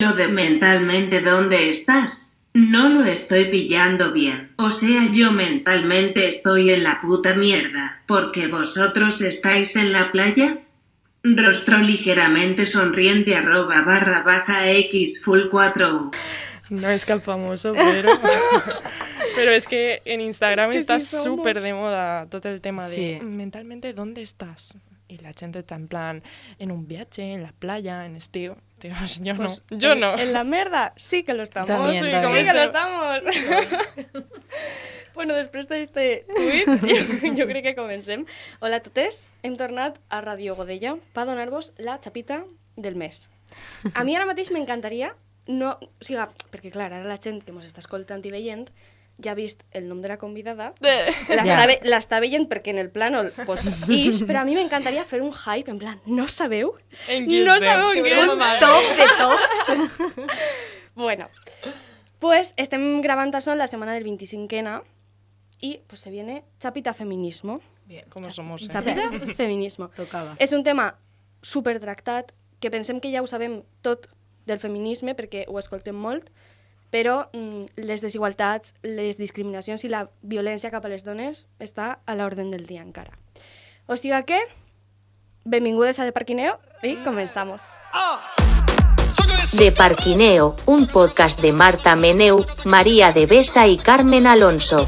[0.00, 2.38] Lo de mentalmente dónde estás.
[2.54, 4.52] No lo estoy pillando bien.
[4.56, 8.00] O sea, yo mentalmente estoy en la puta mierda.
[8.06, 10.58] Porque vosotros estáis en la playa.
[11.24, 16.12] Rostro ligeramente sonriente arroba barra baja x full 4
[16.70, 18.12] No es que el famoso, pero...
[19.34, 22.88] pero es que en Instagram Es que está sí súper de moda todo el tema
[22.88, 23.24] de Sí.
[23.24, 24.78] mentalmente dónde estás.
[25.08, 26.22] Y la gente está en plan
[26.60, 28.56] en un viaje, en la playa, en estío.
[28.78, 30.16] Tíos, yo Pues, no, yo en- no.
[30.18, 31.68] En la merda sí que lo estamos.
[31.68, 32.44] También, sí, también.
[32.44, 33.20] sí que lo estamos.
[35.14, 38.24] bueno, després d'este tuit, jo, jo crec que comencem.
[38.62, 42.44] Hola a totes, hem tornat a Radio Godella per donar-vos la xapita
[42.76, 43.24] del mes.
[43.94, 45.14] A mi ara mateix m'encantaria,
[45.48, 48.68] no, o sigui, perquè clar, ara la gent que mos està escoltant i veient
[49.22, 51.66] ja ha vist el nom de la convidada, l'està Ja.
[51.66, 55.32] ve- l'està veient perquè en el plànol pues, ix, però a mi m'encantaria fer un
[55.32, 56.76] hype, en plan, no sabeu?
[57.08, 58.60] En qui no sabeu en què mare.
[58.60, 60.32] Top de tops.
[60.98, 61.28] Bueno,
[62.18, 64.80] pues estem gravant això la setmana del 25N
[65.60, 67.60] i pues se viene Chapita Feminismo.
[67.86, 68.04] Bien.
[68.10, 68.68] Com somos, eh?
[68.72, 69.90] Chapita Feminismo.
[69.94, 70.34] Tocava.
[70.42, 70.96] És un tema
[71.42, 74.08] super tractat, que pensem que ja ho sabem tot
[74.46, 76.32] del feminisme perquè ho escoltem molt,
[76.90, 82.44] però mm, les desigualtats, les discriminacions i la violència cap a dones està a l'ordre
[82.44, 83.12] del dia encara.
[83.86, 84.40] O sigui que,
[85.44, 87.62] benvingudes a De Parquineo i començamos.
[89.52, 94.86] De Parquineo, un podcast de Marta Meneu, María de Besa y Carmen Alonso.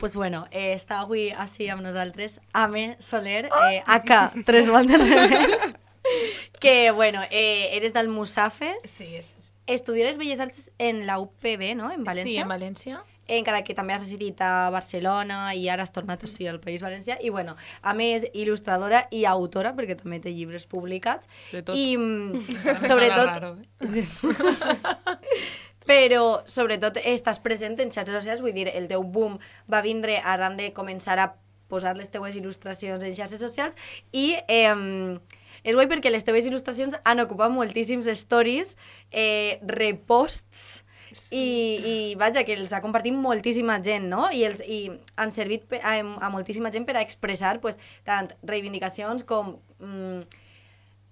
[0.00, 5.76] Pues bueno, eh, està avui així amb nosaltres Ame Soler, eh, aka Tres Voltes Rebel,
[6.58, 11.74] que, bueno, eh, eres del Musafes, Sí, és, és- estudiares Belles Arts en la UPB,
[11.76, 12.24] no?, en València.
[12.24, 13.02] Sí, en València.
[13.30, 17.14] encara que també has residit a Barcelona i ara has tornat així al País Valencià.
[17.22, 21.28] I bueno, a més, il·lustradora i autora, perquè també té llibres publicats.
[21.52, 21.76] De tot.
[21.78, 22.42] I mm,
[22.90, 23.52] sobretot, raro,
[23.86, 24.04] eh?
[25.90, 29.40] però sobretot estàs present en xarxes socials, vull dir, el teu boom
[29.70, 31.32] va vindre arran de començar a
[31.70, 33.78] posar les teues il·lustracions en xarxes socials
[34.14, 35.18] i eh,
[35.64, 38.76] és guai perquè les teues il·lustracions han ocupat moltíssims stories,
[39.10, 40.84] eh, reposts,
[41.34, 44.28] i, i vaja, que els ha compartit moltíssima gent, no?
[44.30, 44.84] I, els, i
[45.18, 50.22] han servit a, a moltíssima gent per a expressar pues, tant reivindicacions com mm,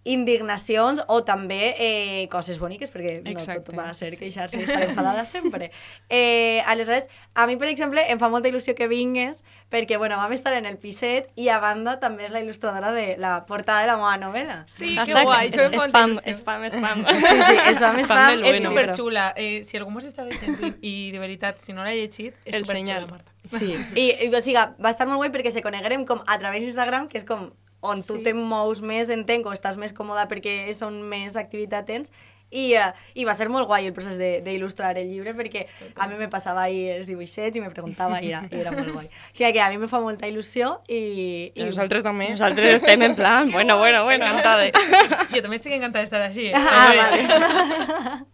[0.05, 4.19] indignacions o també eh, coses boniques, perquè no Exacte, tot va ser sí.
[4.21, 5.71] queixar-se i estar enfadada sempre.
[6.09, 10.33] Eh, aleshores, a mi, per exemple, em fa molta il·lusió que vingues, perquè, bueno, vam
[10.33, 13.91] estar en el piset i a banda també és la il·lustradora de la portada de
[13.91, 14.59] la meva novel·la.
[14.67, 15.49] Sí, que guai.
[15.49, 17.05] es- això em fa molta spam, spam, spam.
[17.09, 18.27] Sí, sí, Fan fan.
[18.41, 19.33] del És superxula.
[19.37, 22.65] Eh, si algú mos està veient i, de veritat, si no l'ha llegit, és El
[22.65, 23.09] superxula, senyal.
[23.11, 23.33] Marta.
[23.59, 26.63] Sí, i, i o sigui, va estar molt guai perquè se coneguerem com a través
[26.65, 27.51] d'Instagram, que és com
[27.81, 28.23] on tu Sí.
[28.25, 32.13] te mous més, entenc, o estàs més còmoda perquè són més activitat tens,
[32.51, 35.67] i, uh, i va ser molt guai el procés de- d'il·lustrar el llibre perquè
[35.97, 38.89] a mi me passava ahir els dibuixets i me preguntava i era, i era molt
[38.95, 39.05] guai.
[39.07, 41.53] O sigui que a mi me fa molta il·lusió i...
[41.55, 42.31] I nosaltres també.
[42.31, 44.25] Nosaltres estem en plan, bueno, bueno, bueno.
[44.25, 44.73] Encantades.
[45.35, 46.47] Jo també estic encantada d'estar així.
[46.49, 46.55] Eh?
[46.57, 48.25] Ah, vale.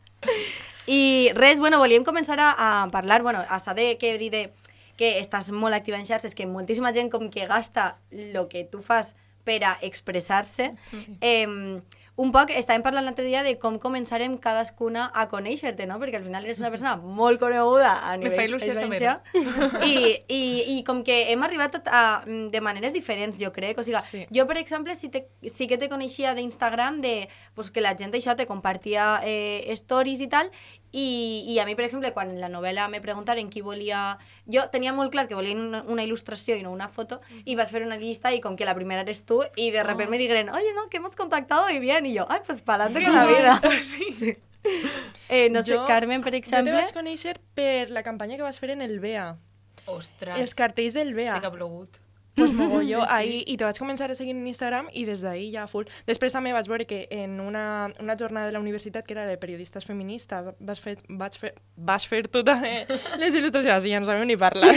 [0.86, 2.52] I res, bueno, volíem començar a,
[2.84, 4.42] a parlar, bueno, a saber què dir de
[4.96, 8.78] que estàs molt activa en xarxes, que moltíssima gent com que gasta el que tu
[8.84, 10.72] fas per a expressar-se.
[11.20, 11.80] Eh,
[12.16, 15.96] un poc estàvem parlant l'altre dia de com començarem cadascuna a conèixer-te, no?
[15.98, 19.16] Perquè al final eres una persona molt coneguda a Me nivell fa il·lusió Valencià.
[19.82, 20.42] I, i,
[20.76, 22.04] I com que hem arribat a, a,
[22.54, 23.78] de maneres diferents, jo crec.
[23.78, 24.22] O sigui, Sí.
[24.30, 27.28] jo, per exemple, sí, te, sí que te coneixia d'Instagram, de,
[27.58, 30.52] pues, que la gent això te compartia eh, stories i tal,
[30.94, 34.16] i, i a mi, per exemple, quan en la novel·la me preguntaren qui volia...
[34.46, 37.72] Jo tenia molt clar que volia una, una il·lustració i no una foto, i vas
[37.74, 40.50] fer una llista i com que la primera eres tu, i de repente me dijeron,
[40.54, 43.26] oye, no, que hemos contactado y bien, y yo, ay, pues para adelante con la
[43.34, 43.60] vida.
[43.82, 44.36] Sí.
[45.28, 46.72] Eh, no sé, Jo- Carmen, per Jo te exemple...
[46.72, 49.34] vaig conèixer per la campanya que vas fer en el BEA.
[49.86, 50.38] Ostres.
[50.40, 51.34] Els cartells del BEA.
[51.34, 51.98] Sí que ha plogut.
[52.34, 55.68] Pues mogolló, ahí, i te vaig començar a seguir en Instagram i des d'ahí ja
[55.70, 55.86] full.
[56.08, 59.36] Després també vaig veure que en una, una jornada de la universitat, que era de
[59.38, 61.52] periodistes feministes, vas fer, vaig fer,
[61.90, 62.72] vas fer tu també
[63.22, 64.74] les il·lustracions, i ja no sabem ni parlar.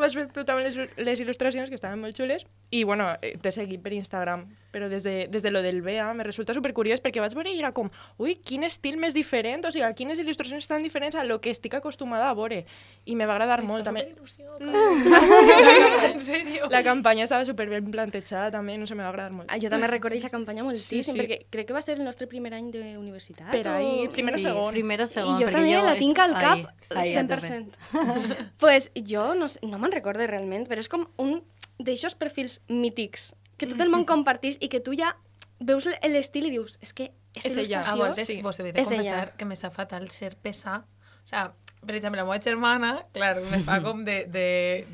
[0.00, 3.52] vas fer tu també les, les il·lustracions, que estaven molt xules, i bueno, eh, t'he
[3.52, 7.20] seguit per Instagram, però des de, des de lo del BEA me resulta supercuriós perquè
[7.20, 10.82] vaig veure i era com, ui, quin estil més diferent, o sigui, quines il·lustracions tan
[10.82, 12.64] diferents a lo que estic acostumada a veure.
[13.06, 14.06] I me va agradar molt també.
[14.14, 16.12] Il·lusió, Carme.
[16.14, 16.68] en serio.
[16.70, 19.48] La campanya estava super ben plantejada també, no sé, me va agradar molt.
[19.50, 21.18] Ah, jo també recordo aquesta campanya moltíssim, Sí, sí.
[21.18, 23.50] perquè crec que va ser el nostre primer any d'universitat.
[23.50, 24.72] Per ahí, o- primer o segon.
[24.74, 25.38] Primero I segon.
[25.40, 26.58] jo perquè també la est- tinc al cap
[26.96, 27.48] Ai, ai, a tope.
[27.48, 28.50] 100%.
[28.58, 31.42] pues jo no, sé- no me'n recordo realment, però és com un
[31.80, 35.12] d'aixòs perfils mítics que tot el món compartís i que tu ja
[35.60, 37.82] veus l'estil i dius, és que aquesta És ella.
[37.82, 38.00] A il·lustració...
[38.00, 38.38] voltes sí.
[38.42, 40.80] vos he de confessar que me sa fatal ser pesar.
[41.20, 41.50] O sea,
[41.84, 44.48] per exemple, la meva germana, clar, me fa com de, de,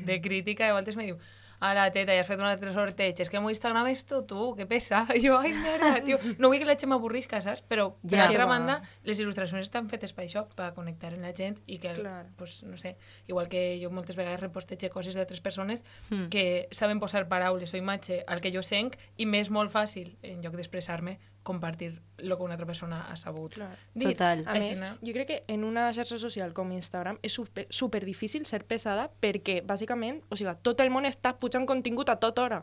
[0.07, 1.17] de crítica i a voltes me diu
[1.59, 4.27] ara, teta, ja has fet un altre sorteig, és que el meu Instagram és tot
[4.29, 5.05] tu, que pesa.
[5.15, 6.19] I jo, ai, merda, tio.
[6.37, 7.63] No vull que la gent m'avorrisca, saps?
[7.67, 8.25] Però, per Ja.
[8.27, 8.51] altra Que va.
[8.57, 12.27] banda, les il·lustracions estan fetes per això, per connectar amb la gent i que, Clar.
[12.37, 16.27] pues, no sé, igual que jo moltes vegades repostege coses d'altres persones Mm.
[16.29, 20.41] que saben posar paraules o imatge al que jo senc i m'és molt fàcil, en
[20.41, 23.71] lloc d'expressar-me, compartir el que una altra persona ha sabut Clar.
[23.93, 24.11] dir.
[24.11, 24.43] Total.
[24.45, 24.95] A més, no?
[25.01, 29.07] jo crec que en una xarxa social com Instagram és super, super difícil ser pesada
[29.23, 32.61] perquè, bàsicament, o sigui, tot el món està pujant contingut a tota hora.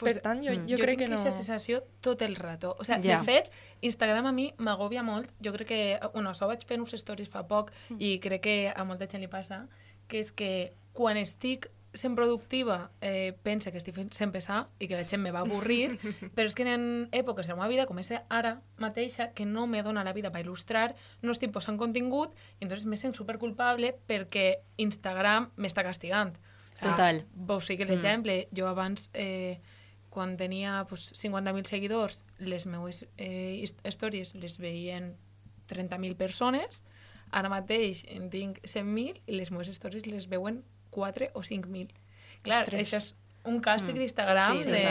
[0.00, 1.18] Pues, per tant, jo, mm, jo, jo crec tinc que no...
[1.18, 2.72] aquesta sensació tot el rato.
[2.80, 3.18] O sigui, Ja.
[3.18, 3.50] de fet,
[3.84, 5.28] Instagram a mi m'agobia molt.
[5.44, 5.80] Jo crec que...
[6.14, 9.06] Bueno, això ho vaig fer en uns stories fa poc i crec que a molta
[9.06, 9.66] gent li passa,
[10.08, 14.94] que és que quan estic sent productiva eh, pensa que estic sent pesar i que
[14.94, 15.96] la gent me va avorrir,
[16.36, 16.78] però és que hi ha
[17.18, 20.30] èpoques de la meva vida, com és ara mateixa, que no me dona la vida
[20.30, 26.36] per il·lustrar, no estic posant contingut, i entonces me sent superculpable perquè Instagram m'està castigant.
[26.74, 27.24] Sigui, Total.
[27.34, 28.46] Vos fico l'exemple.
[28.56, 29.60] Jo abans, eh,
[30.10, 35.16] quan tenia pues, 50.000 seguidors, les meues eh, his- stories les veien
[35.68, 36.82] 30.000 persones,
[37.30, 41.88] ara mateix en tinc 100.000 i les meves stories les veuen 4 o 5.000.
[42.42, 42.80] Clar, Ostres.
[42.92, 43.14] això és
[43.44, 44.82] un càstig d'Instagram Sí, de,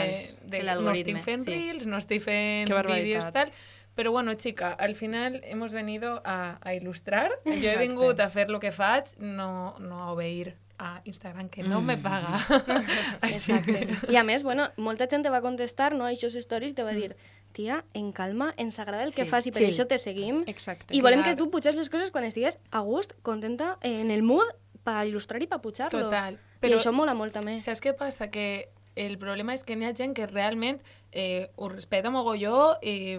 [0.50, 1.50] de El no estic fent sí.
[1.50, 3.52] reels, no estic fent vídeos, tal.
[3.94, 7.30] Pero bueno, chica, al final hemos venido a, a ilustrar.
[7.44, 7.78] Yo he Exacte.
[7.88, 11.98] vingut a fer lo que faig, no, no a obeir a Instagram, que no me
[11.98, 12.40] paga.
[13.20, 13.96] Així que...
[14.08, 16.94] I a més, bueno, molta gent te va contestar, no, a aquests stories, te va
[16.96, 17.16] dir,
[17.52, 19.74] tia, en calma, ens agrada el que Sí, fas i per chill.
[19.74, 20.44] això te seguim.
[20.46, 20.94] Exacte.
[20.96, 21.34] I volem Clar.
[21.34, 24.48] que tu puges les coses quan estigues a gust, contenta, en el mood,
[24.84, 26.06] per il·lustrar i per pujar-lo.
[26.08, 26.38] Total.
[26.60, 26.72] Però...
[26.72, 27.58] I això mola molt també.
[27.58, 28.30] Saps què passa?
[28.30, 30.80] Que el problema és que n'hi ha gent que realment
[31.12, 33.16] eh, ho respeta mogolló i,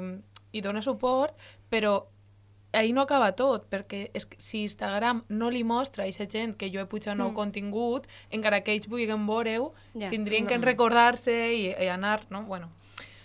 [0.52, 1.34] i dona suport,
[1.70, 2.08] però
[2.74, 6.54] ahí no acaba tot, perquè és que si Instagram no li mostra a aquesta gent
[6.56, 7.36] que jo he pujat nou Mm.
[7.36, 10.08] contingut, encara que ells vulguin veure-ho, Ja.
[10.08, 12.44] tindrien que recordar-se i, i anar, no?
[12.44, 12.70] Bueno,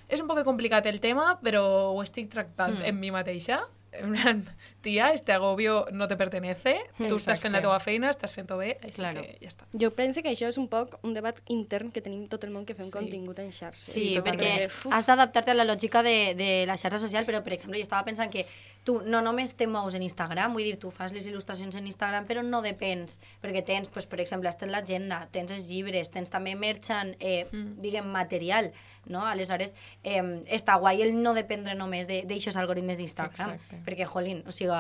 [0.09, 1.63] és un poc complicat el tema, però
[1.95, 2.85] ho estic tractant Mm.
[2.87, 3.61] en mi mateixa.
[3.93, 4.45] En plan,
[4.87, 6.77] tia, este agobio no te pertenece,
[7.09, 9.23] tu estàs fent la teva feina, estàs fent-ho bé, així Claro.
[9.25, 9.67] que ja està.
[9.75, 12.65] Jo penso que això és un poc un debat intern que tenim tot el món
[12.69, 12.93] que fem Sí.
[12.95, 13.93] contingut en xarxes.
[13.97, 14.41] Sí, Totalment.
[14.71, 17.83] perquè has d'adaptar-te a la lògica de, de la xarxa social, però, per exemple, jo
[17.83, 18.47] estava pensant que
[18.87, 22.29] tu no només te mous en Instagram, vull dir, tu fas les il·lustracions en Instagram,
[22.29, 26.31] però no depens, perquè tens, pues, per exemple, has tens l'agenda, tens els llibres, tens
[26.31, 27.81] també merchant, eh, mm.
[27.83, 28.71] diguem, material,
[29.07, 29.25] no?
[29.27, 30.23] Aleshores, eh,
[30.55, 33.57] està guai el no dependre només d'aixòs algoritmes d'Instagram,
[33.87, 34.75] perquè, jolín, o sigui,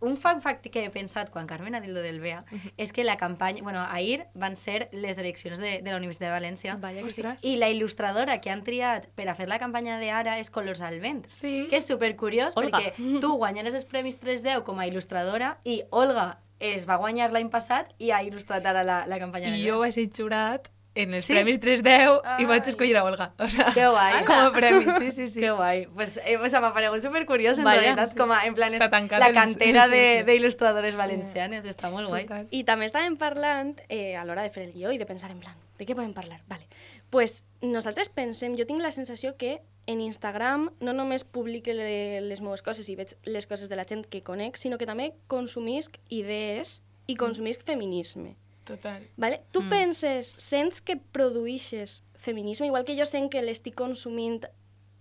[0.00, 2.42] un fun fact que he pensat quan Carmen ha dit lo del BEA
[2.76, 6.34] és que la campanya, bueno, ahir van ser les eleccions de, de la Universitat de
[6.34, 7.04] València, Vaya.
[7.04, 7.44] Ostres.
[7.44, 10.82] i la il·lustradora que han triat per a fer la campanya de ara és Colors
[10.82, 11.24] al Vent.
[11.32, 11.66] Sí.
[11.70, 12.80] Que és supercuriós Olga.
[12.80, 17.50] perquè tu guanyares els Premis 310 com a il·lustradora i Olga es va guanyar l'any
[17.52, 21.26] passat i ha il·lustrat ara la, la campanya I jo vaig ser jurat en els
[21.28, 21.34] Sí?
[21.34, 22.42] Premis 310 Ai.
[22.42, 23.26] i vaig escollir a Olga.
[23.38, 24.22] O sea, Que guai.
[24.24, 25.40] Com a premi, sí, sí, sí.
[25.42, 25.82] Que guai.
[25.92, 27.82] Pues, eh, pues m'ha paregut supercuriós, en Vaya.
[27.82, 28.86] realitat, com a, en plan, és la
[29.28, 30.24] els- cantera sí, de- sí.
[30.30, 30.98] d'il·lustradores Sí.
[31.02, 31.66] valencianes.
[31.68, 32.22] Està molt guai.
[32.24, 32.48] Total.
[32.50, 35.38] I també estàvem parlant, eh, a l'hora de fer el guió i de pensar en
[35.44, 36.40] plan, de què podem parlar?
[36.48, 36.64] Vale.
[37.10, 42.42] pues nosaltres pensem, jo tinc la sensació que en Instagram no només publique le, les
[42.42, 46.00] meves coses i veig les coses de la gent que conec, sinó que també consumisc
[46.10, 48.34] idees i consumisc feminisme.
[48.66, 49.06] Total.
[49.16, 49.44] Vale?
[49.54, 49.70] Tu mm.
[49.70, 54.42] penses, sents que produïxes feminisme, igual que jo sent que l'estic consumint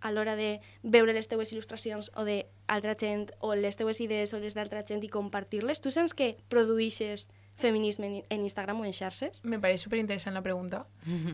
[0.06, 4.40] a l'hora de veure les teues il·lustracions o d'altra gent, o les teues idees o
[4.44, 7.26] les d'altra gent i compartir-les, tu sents que produïxes
[7.58, 9.42] feminisme en, en Instagram o en xarxes?
[9.42, 10.86] Me pareix superinteressant la pregunta,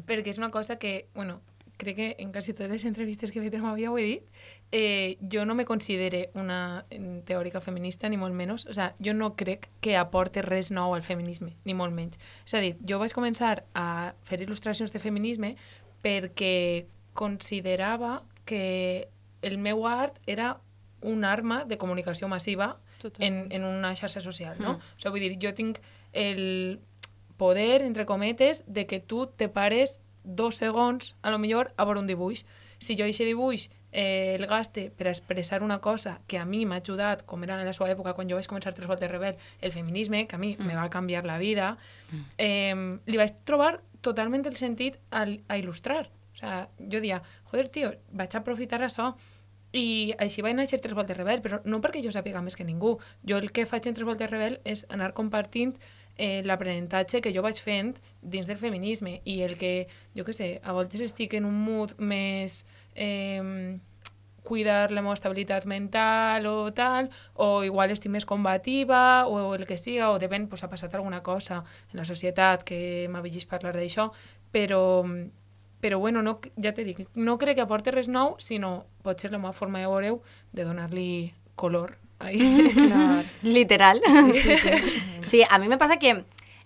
[0.07, 1.41] perquè és una cosa que, bueno,
[1.81, 4.41] crec que en quasi totes les entrevistes que he fet amb Avia ho he dit,
[4.71, 8.67] eh, jo no me considere una eh, teòrica feminista, ni molt menys.
[8.69, 12.21] O sea, jo no crec que aporte res nou al feminisme, ni molt menys.
[12.45, 15.55] És a dir, jo vaig començar a fer il·lustracions de feminisme
[16.05, 16.85] perquè
[17.17, 19.09] considerava que
[19.41, 20.59] el meu art era
[21.01, 22.75] un arma de comunicació massiva
[23.17, 24.77] en, en una xarxa social, no?
[24.77, 24.95] Mm.
[24.95, 25.81] O sigui, vull dir, jo tinc
[26.13, 26.79] el
[27.41, 32.01] poder, entre cometes, de que tu te pares dos segons, a lo millor, a veure
[32.01, 32.45] un dibuix.
[32.81, 36.79] Si jo aquest dibuix eh, el gaste per expressar una cosa que a mi m'ha
[36.81, 39.71] ajudat, com era en la seva època, quan jo vaig començar Tres voltes rebel, el
[39.71, 40.65] feminisme, que a mi mm.
[40.65, 41.75] me va canviar la vida,
[42.37, 46.07] eh, li vaig trobar totalment el sentit al, a il·lustrar.
[46.33, 49.11] O sea, jo dia, joder, tio, vaig aprofitar això
[49.71, 52.97] i així vaig néixer Tres voltes rebel, però no perquè jo sàpiga més que ningú.
[53.27, 55.75] Jo el que faig en Tres voltes rebel és anar compartint
[56.21, 60.51] eh, l'aprenentatge que jo vaig fent dins del feminisme i el que, jo què sé,
[60.61, 62.61] a voltes estic en un mood més...
[62.93, 63.79] Eh,
[64.41, 69.77] cuidar la meva estabilitat mental o tal, o igual estic més combativa, o el que
[69.77, 71.61] siga, o depèn, pues, ha passat alguna cosa
[71.91, 74.09] en la societat que m'ha vist parlar d'això,
[74.51, 75.05] però,
[75.79, 79.39] però bueno, no, ja t'he dit, no crec que aporti res nou, sinó potser la
[79.39, 80.15] meva forma de veure
[80.51, 81.11] de donar-li
[81.55, 82.00] color.
[82.23, 82.71] Ahí.
[82.75, 83.25] Clar.
[83.43, 84.01] Literal.
[84.07, 84.69] Sí, sí, sí.
[85.29, 86.23] sí, a mi me passa que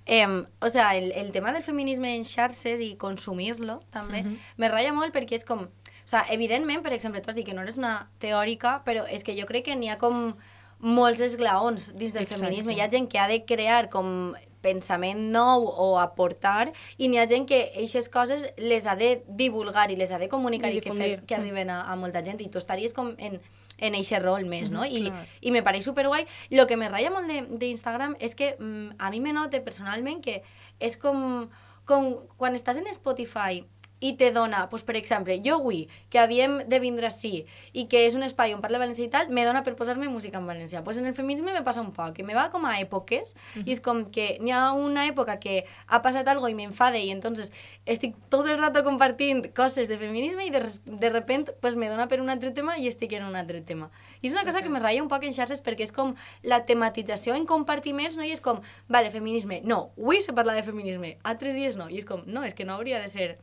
[0.08, 0.28] Eh,
[0.60, 4.38] o sea, el, el tema del feminisme en xarxes i consumir-lo també uh -huh.
[4.58, 5.66] me ratlla molt perquè és com
[6.06, 9.24] o sea, evidentment, per exemple, tu has dit que no eres una teòrica, però és
[9.24, 10.36] que jo crec que n'hi ha com
[10.78, 12.44] molts esglaons dins del Exacte.
[12.44, 12.76] feminisme.
[12.76, 17.28] Hi ha gent que ha de crear com pensament nou o aportar i n'hi ha
[17.30, 20.82] gent que aquestes coses les ha de divulgar i les ha de comunicar i, i
[20.82, 23.40] que, fer, que arriben a, a molta gent i tu estaries com en,
[23.78, 24.86] en eixe rol més, no?
[24.86, 25.26] I, Clar.
[25.42, 26.26] i me pareix superguai.
[26.52, 30.42] Lo que me raya molt d'Instagram és que mm, a mi me note personalment que
[30.80, 31.48] és com,
[31.86, 33.64] com quan estàs en Spotify
[34.00, 38.06] i te dona, pues, per exemple, jo avui, que havíem de vindre així i que
[38.06, 40.84] és un espai on parla valencià i tal, me dona per posar-me música en valencià.
[40.84, 43.38] Pues en el feminisme me passa un poc, que me va com a èpoques, uh
[43.56, 43.64] -huh.
[43.66, 47.12] i és com que n'hi ha una època que ha passat algo i m'enfade i
[47.12, 47.54] entonces
[47.86, 52.08] estic tot el rato compartint coses de feminisme i de, de repent pues, me dona
[52.08, 53.90] per un altre tema i estic en un altre tema.
[54.22, 56.66] I és una cosa que me ratlla un poc en xarxes perquè és com la
[56.66, 58.24] tematització en compartiments, no?
[58.24, 61.90] I és com, vale, feminisme, no, avui se parla de feminisme, altres dies no.
[61.90, 63.38] I és com, no, és que no hauria de ser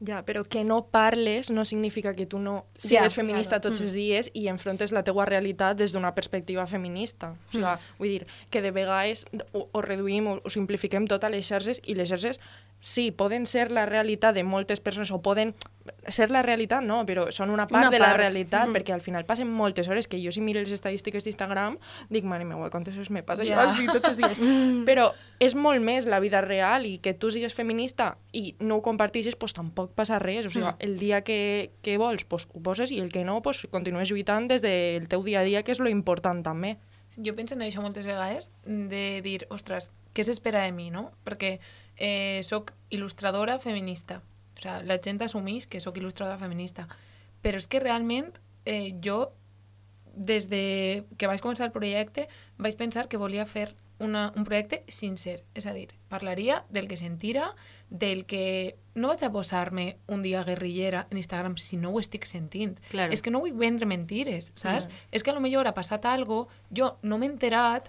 [0.00, 3.68] ja, però que no parles no significa que tu no sigues ja, feminista claro.
[3.68, 3.96] tots els mm.
[3.96, 7.34] dies i enfrontes la teua realitat des d'una perspectiva feminista.
[7.34, 7.98] O sigui, mm.
[8.00, 11.82] vull dir, que de vegades ho, ho reduïm o, o simplifiquem tot a les xarxes
[11.84, 12.40] i les xarxes
[12.80, 15.54] sí, poden ser la realitat de moltes persones o poden
[16.08, 18.12] ser la realitat, no, però són una part una de part.
[18.12, 18.76] la realitat, mm.
[18.76, 21.76] perquè al final passen moltes hores, que jo si miro les estadístiques d'Instagram,
[22.08, 23.60] dic, mare meva, quantes hores me passa yeah.
[23.60, 24.40] jo així tots els dies.
[24.88, 25.10] però
[25.42, 29.36] és molt més la vida real i que tu sigues feminista i no ho compartixes,
[29.40, 30.46] pues, tampoc passa res.
[30.46, 30.80] O sigui, mm.
[30.86, 34.48] el dia que, que vols, pues, ho poses i el que no, pues, continues lluitant
[34.50, 36.76] des del teu dia a dia, que és lo important també.
[37.20, 41.10] Jo penso en això moltes vegades, de dir, ostres, què s'espera de mi, no?
[41.26, 41.58] Perquè
[42.00, 44.22] eh, sóc il·lustradora feminista,
[44.58, 46.88] o sea, la gent assumeix que sóc il·lustradora feminista.
[47.40, 48.34] Però és que realment
[48.68, 49.30] eh, jo,
[50.12, 52.26] des de que vaig començar el projecte,
[52.58, 55.38] vaig pensar que volia fer una, un projecte sincer.
[55.56, 57.54] És a dir, parlaria del que sentira,
[57.88, 58.76] del que...
[59.00, 62.74] No vaig a posar-me un dia guerrillera en Instagram si no ho estic sentint.
[62.90, 63.14] Claro.
[63.14, 64.90] És que no vull vendre mentires, saps?
[64.90, 65.06] Claro.
[65.12, 67.88] És que a lo millor ha passat algo, jo no m'he enterat,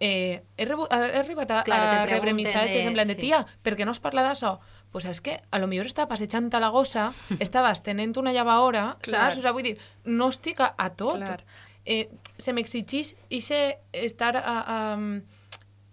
[0.00, 2.88] eh, he, he arribat a, claro, a rebre missatges de...
[2.88, 4.56] en plan de, tia, per què no es parla d'això?
[4.96, 7.10] pues és que a lo millor estava passejant a la gossa,
[7.46, 9.36] estaves tenint una llavadora, saps?
[9.36, 9.74] O sigui, vull dir,
[10.08, 11.20] no estic a, a tot.
[11.20, 11.42] Clar.
[11.84, 14.78] Eh, se m'exigeix estar a, a,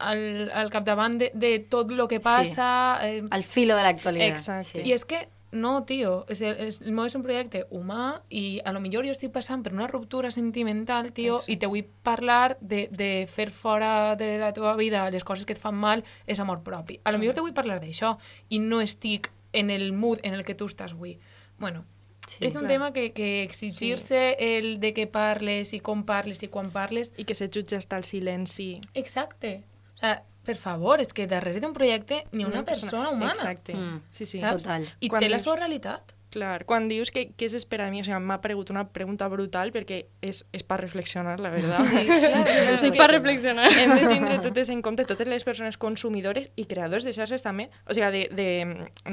[0.07, 2.69] al, al capdavant de, de tot el que passa...
[3.01, 3.19] Sí.
[3.19, 4.37] Eh, al filo de l'actualitat.
[4.39, 4.69] Exacte.
[4.71, 4.87] Sí.
[4.87, 8.73] I és que no, tio, és, és, el meu és un projecte humà i a
[8.73, 11.53] lo millor jo estic passant per una ruptura sentimental, tio, Exacte.
[11.53, 15.53] i te vull parlar de, de fer fora de la teva vida les coses que
[15.53, 16.99] et fan mal és amor propi.
[17.05, 18.17] A lo millor te vull parlar d'això
[18.49, 21.19] i no estic en el mood en el que tu estàs avui.
[21.59, 21.85] Bueno,
[22.23, 22.69] Sí, és un clar.
[22.71, 24.35] tema que, que exigir-se sí.
[24.39, 27.11] el de que parles i com parles i quan parles...
[27.19, 28.79] I que se jutja hasta el silenci.
[28.93, 29.63] Exacte.
[29.95, 33.31] O sea, per favor, és que darrere d'un projecte ni una, una persona, persona humana.
[33.33, 33.75] Exacte.
[33.75, 34.01] Mm.
[34.09, 34.41] Sí, sí.
[34.43, 34.63] Saps?
[34.63, 34.87] Total.
[34.99, 36.12] I Quan té la seva realitat.
[36.33, 39.69] Clar, quan dius que què s'espera de mi, o sigui, m'ha pregut una pregunta brutal
[39.75, 41.85] perquè és, és per reflexionar, la veritat.
[41.91, 43.67] Sí, clar, sí, per reflexionar.
[43.69, 47.67] Hem de tindre totes en compte, totes les persones consumidores i creadors de xarxes també,
[47.85, 48.47] o sigui, de, de,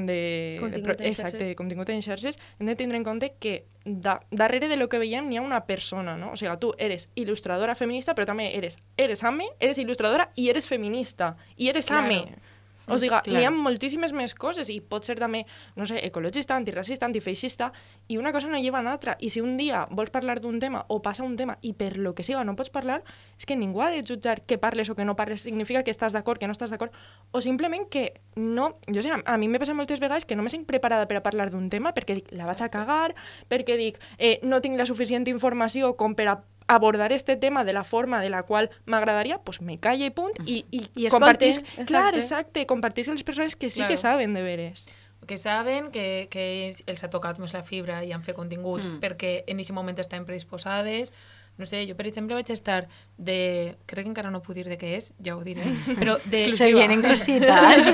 [0.09, 0.19] de,
[0.63, 4.67] contingut de, exacte, de contingut en xarxes, hem de tindre en compte que da, darrere
[4.67, 6.33] de lo que veiem n'hi ha una persona, no?
[6.33, 10.65] O sigui, tu eres il·lustradora feminista, però també eres, eres ame, eres il·lustradora i eres
[10.69, 11.35] feminista.
[11.57, 12.09] I eres claro.
[12.09, 12.49] ame.
[12.87, 13.41] O sigui, Clar.
[13.41, 15.43] hi ha moltíssimes més coses i pot ser també,
[15.77, 17.71] no sé, ecologista, antiracista, antifeixista,
[18.07, 19.15] i una cosa no lleva a l'altra.
[19.19, 22.15] I si un dia vols parlar d'un tema o passa un tema i per lo
[22.15, 23.01] que siga no pots parlar,
[23.37, 26.13] és que ningú ha de jutjar que parles o que no parles significa que estàs
[26.13, 26.93] d'acord, que no estàs d'acord,
[27.31, 28.77] o simplement que no...
[28.91, 31.25] Jo sé, a mi m'he passat moltes vegades que no me sent preparada per a
[31.25, 33.13] parlar d'un tema perquè dic, la vaig a cagar,
[33.49, 37.73] perquè dic, eh, no tinc la suficient informació com per a abordar este tema de
[37.73, 41.61] la forma de la qual m'agradaria, pues me calle i punt, i, i, I compartís,
[41.87, 43.91] clar, exacte, compartís amb les persones que sí claro.
[43.91, 44.87] que saben de veres.
[45.27, 49.01] Que saben que, que els ha tocat més la fibra i han fet contingut mm.
[49.03, 51.13] perquè en aquest moment estan predisposades,
[51.57, 52.87] no sé, jo per exemple vaig estar
[53.17, 53.75] de...
[53.85, 55.67] Crec que encara no puc dir de què és, ja ho diré,
[55.99, 56.45] però de...
[56.57, 57.91] Se vienen cositas.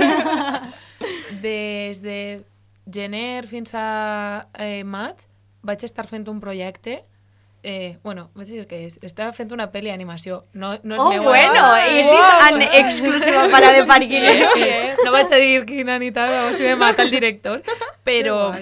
[1.44, 2.20] Des de
[2.88, 5.28] gener fins a eh, maig
[5.68, 7.02] vaig estar fent un projecte
[7.64, 9.00] Eh, bueno, vaig dir que és.
[9.04, 10.44] Estava fent una pel·li d'animació.
[10.54, 11.24] No, no és Oh, meua.
[11.26, 12.00] bueno, eh?
[12.00, 14.44] és dis en exclusiva para de parquines.
[14.54, 14.96] Sí, eh?
[15.04, 17.64] No vaig a dir quina ni tal, o sigui, me mata el director.
[18.06, 18.54] Però,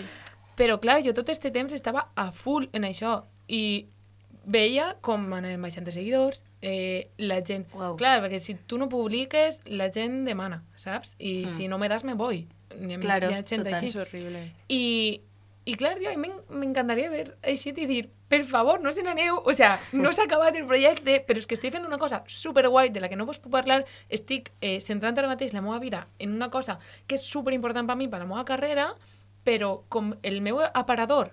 [0.58, 3.24] però clar, jo tot este temps estava a full en això.
[3.48, 3.88] I
[4.46, 7.68] veia com anaven baixant de seguidors, eh, la gent...
[7.74, 7.96] Uau.
[7.98, 11.16] Clar, perquè si tu no publiques, la gent demana, saps?
[11.20, 12.48] I si no me das, me voy.
[12.76, 13.76] Hi ha, Claro, hi ha gent total.
[13.76, 13.88] així.
[13.88, 14.44] És horrible.
[14.70, 15.22] I,
[15.66, 19.02] i clar, jo, a mi m'en- m'encantaria haver eixit i dir, per favor, no se
[19.04, 22.24] n'aneu, o sea, no s'ha acabat el projecte, però és que estic fent una cosa
[22.28, 26.08] superguai de la que no pots parlar, estic eh, centrant ara mateix la meva vida
[26.20, 28.92] en una cosa que és superimportant per mi, per la meva carrera,
[29.44, 31.32] però com el meu aparador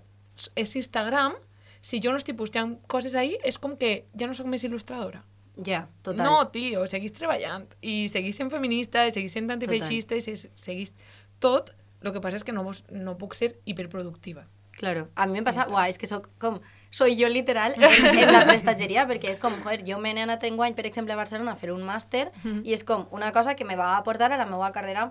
[0.56, 1.34] és Instagram,
[1.82, 5.22] si jo no estic pujant coses ahí, és com que ja no sóc més il·lustradora.
[5.62, 6.24] Ja, total.
[6.24, 10.94] No, tio, seguís treballant i seguís sent feminista, i seguís sent antifeixista, i se- seguís
[11.38, 14.46] tot, el que passa és que no, vos, no puc ser hiperproductiva.
[14.72, 16.56] Claro, a mi me passa, uah, és que soc com,
[16.90, 20.44] soy jo literal en, en la prestatgeria, perquè és com, joder, jo me n'he anat
[20.48, 22.30] enguany, per exemple, a Barcelona a fer un màster,
[22.64, 25.10] i és com una cosa que me va aportar a la meva carrera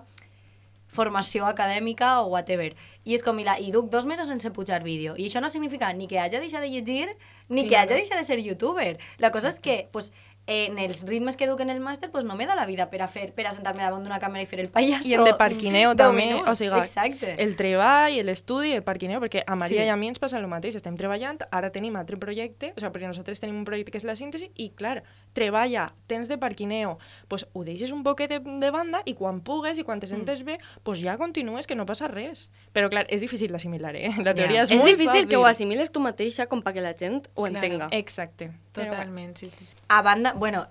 [0.92, 2.74] formació acadèmica o whatever.
[3.08, 5.16] I és com, mira, i duc dos mesos sense pujar vídeo.
[5.16, 7.08] I això no significa ni que hagi deixat de llegir,
[7.48, 8.98] ni que hagi deixat de ser youtuber.
[9.18, 10.12] La cosa és que, pues,
[10.46, 13.02] en els ritmes que duc en el màster, pues no me da la vida per
[13.02, 15.06] a fer, per a sentar-me davant d'una càmera i fer el pallasso.
[15.08, 16.50] I el de parquineo també, minuts.
[16.50, 17.36] o sigui, Exacte.
[17.38, 19.86] el treball, l'estudi, el parquineo, perquè a Maria sí.
[19.86, 22.90] i a mi ens passa el mateix, estem treballant, ara tenim altre projecte, o sigui,
[22.96, 26.98] perquè nosaltres tenim un projecte que és la síntesi, i clar, treballa, tens de parquineo,
[27.28, 30.42] pues ho deixes un poquet de, de banda i quan pugues i quan te sentes
[30.44, 32.50] bé, pues ja continues, que no passa res.
[32.74, 34.10] Però clar, és difícil d'assimilar, eh?
[34.22, 35.50] La teoria és, És molt difícil que ho fàcil.
[35.50, 37.54] assimiles tu mateixa com perquè la gent ho Claro.
[37.56, 37.88] entenga.
[37.92, 38.50] Exacte.
[38.72, 39.74] Totalment, sí, sí, sí.
[39.88, 40.66] A banda, bueno,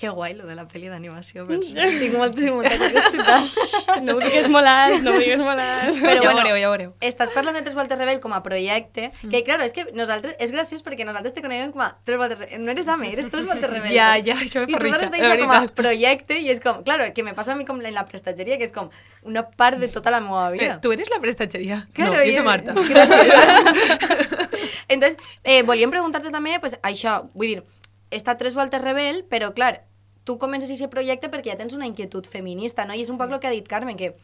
[0.00, 1.98] que guai lo de la pel·li d'animació, per cert.
[2.00, 3.58] Tinc molta, molta curiositat.
[4.06, 4.64] No ho digues molt
[5.04, 5.60] no ho digues molt.
[5.60, 6.92] Però ja bueno, veureu, ja veureu.
[7.04, 10.52] Estàs parlant de Tres Voltes Rebel com a projecte, que claro, és que nosaltres, és
[10.54, 12.62] graciós perquè nosaltres te coneguem com a Tres Voltes Rebel.
[12.64, 13.92] No eres AME, eres Tres Voltes Rebel.
[13.92, 15.74] Ja, ja, això me I fa tu risa, de deixar com a veritat.
[15.82, 18.64] projecte i és com, claro, que me passa a mi com en la prestatgeria, que
[18.70, 18.88] és com
[19.28, 20.78] una part de tota la meva vida.
[20.78, 21.82] Però, tu eres la prestatgeria?
[21.92, 22.72] Claro, no, jo i- soy Marta.
[22.72, 24.00] Gràcies.
[24.88, 27.62] Entonces, eh, volíem preguntar-te també, pues, això, vull dir,
[28.10, 29.82] està tres voltes rebel, però clar,
[30.24, 32.94] tu comences aquest projecte perquè ja tens una inquietud feminista, no?
[32.94, 34.14] I és un poc el que ha dit Carmen, que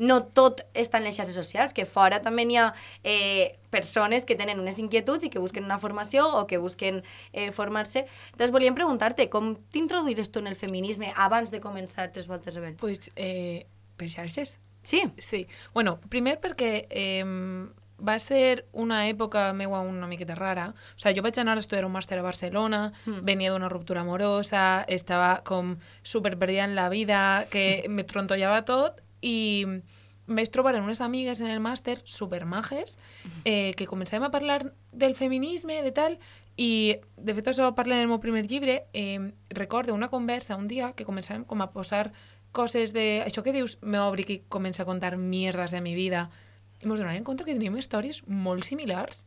[0.00, 2.70] no tot està en les xarxes socials, que fora també n'hi ha
[3.04, 7.50] eh, persones que tenen unes inquietuds i que busquen una formació o que busquen eh,
[7.52, 8.06] formar-se.
[8.32, 12.78] Entonces, volíem preguntar-te, com t'introduïres tu en el feminisme abans de començar Tres Voltes Rebel?
[12.80, 13.66] Pues, eh,
[14.00, 14.56] per xarxes.
[14.82, 15.04] Sí?
[15.18, 15.46] Sí.
[15.74, 17.20] Bueno, primer perquè eh,
[18.00, 20.70] va ser una època meua una miqueta rara.
[20.96, 23.22] O sigui, jo vaig anar a estudiar un màster a Barcelona, mm.
[23.28, 29.00] venia d'una ruptura amorosa, estava com super perdida en la vida, que me trontollava tot,
[29.20, 29.64] i
[30.30, 32.98] vaig trobar en unes amigues en el màster supermajes,
[33.44, 36.18] eh, que començàvem a parlar del feminisme, de tal,
[36.56, 40.68] i de fet això parla en el meu primer llibre, eh, recordo una conversa un
[40.68, 42.12] dia que començàvem com a posar
[42.52, 43.22] coses de...
[43.24, 46.28] Això que dius, m'obri que comença a contar mierdes de mi vida.
[46.80, 49.26] I ens donàvem compte que teníem històries molt similars.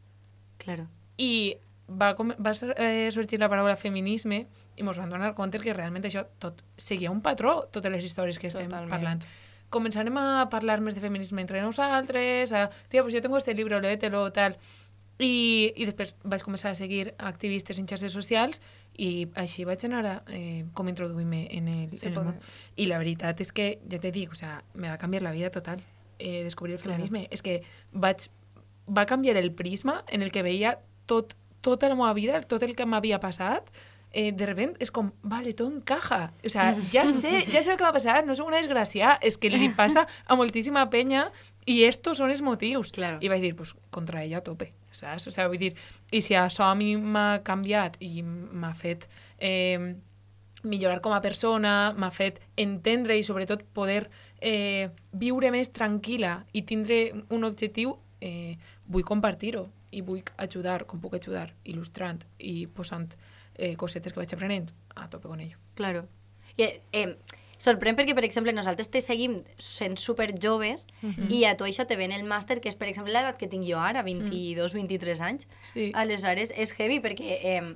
[0.58, 0.88] Claro.
[1.18, 1.56] I
[1.88, 5.74] va, com, va ser- eh, sorgir la paraula feminisme i ens vam donar compte que
[5.74, 8.90] realment això tot seguia un patró, totes les històries que estem Totalment.
[8.90, 9.24] parlant.
[9.70, 13.80] Començarem a parlar més de feminisme entre nosaltres, a, tia, pues yo tengo este libro,
[13.80, 14.58] léetelo, tal.
[15.20, 18.60] I, I després vaig començar a seguir activistes en xarxes socials
[18.98, 22.40] i així vaig anar a, eh, com introduir-me en el, Sí, en el món.
[22.76, 25.50] I la veritat és que, ja te dic, o sea, me va canviar la vida
[25.52, 25.82] total
[26.20, 27.28] eh, descobrir el feminisme.
[27.32, 28.28] És que vaig,
[28.88, 32.76] va canviar el prisma en el que veia tot, tota la meva vida, tot el
[32.76, 33.70] que m'havia passat,
[34.14, 36.32] eh, de repente és com, vale, tot encaja.
[36.46, 39.40] O sea, ja sé, ja sé el que m'ha passat, no soc una desgràcia, és
[39.42, 41.26] que li passa a moltíssima penya
[41.66, 42.94] i estos són els motius.
[42.94, 43.18] Claro.
[43.26, 45.28] I vaig dir, pues, contra ella a tope, saps?
[45.28, 45.74] O sea, vull dir,
[46.12, 49.96] i si això a mi m'ha canviat i m'ha fet eh,
[50.64, 54.06] millorar com a persona, m'ha fet entendre i sobretot poder
[54.44, 57.00] eh, viure més tranquil·la i tindre
[57.34, 58.58] un objectiu, eh,
[58.92, 63.14] vull compartir-ho i vull ajudar, com puc ajudar, il·lustrant i posant
[63.56, 65.58] eh, cosetes que vaig aprenent a tope con ello.
[65.80, 66.08] Claro.
[66.58, 67.16] I, eh,
[67.64, 70.88] sorprèn perquè, per exemple, nosaltres te seguim sent super joves
[71.32, 73.64] i a tu això te ven el màster, que és, per exemple, l'edat que tinc
[73.70, 75.48] jo ara, 22-23 anys.
[75.64, 75.92] Sí.
[75.96, 77.76] Aleshores, és heavy perquè eh,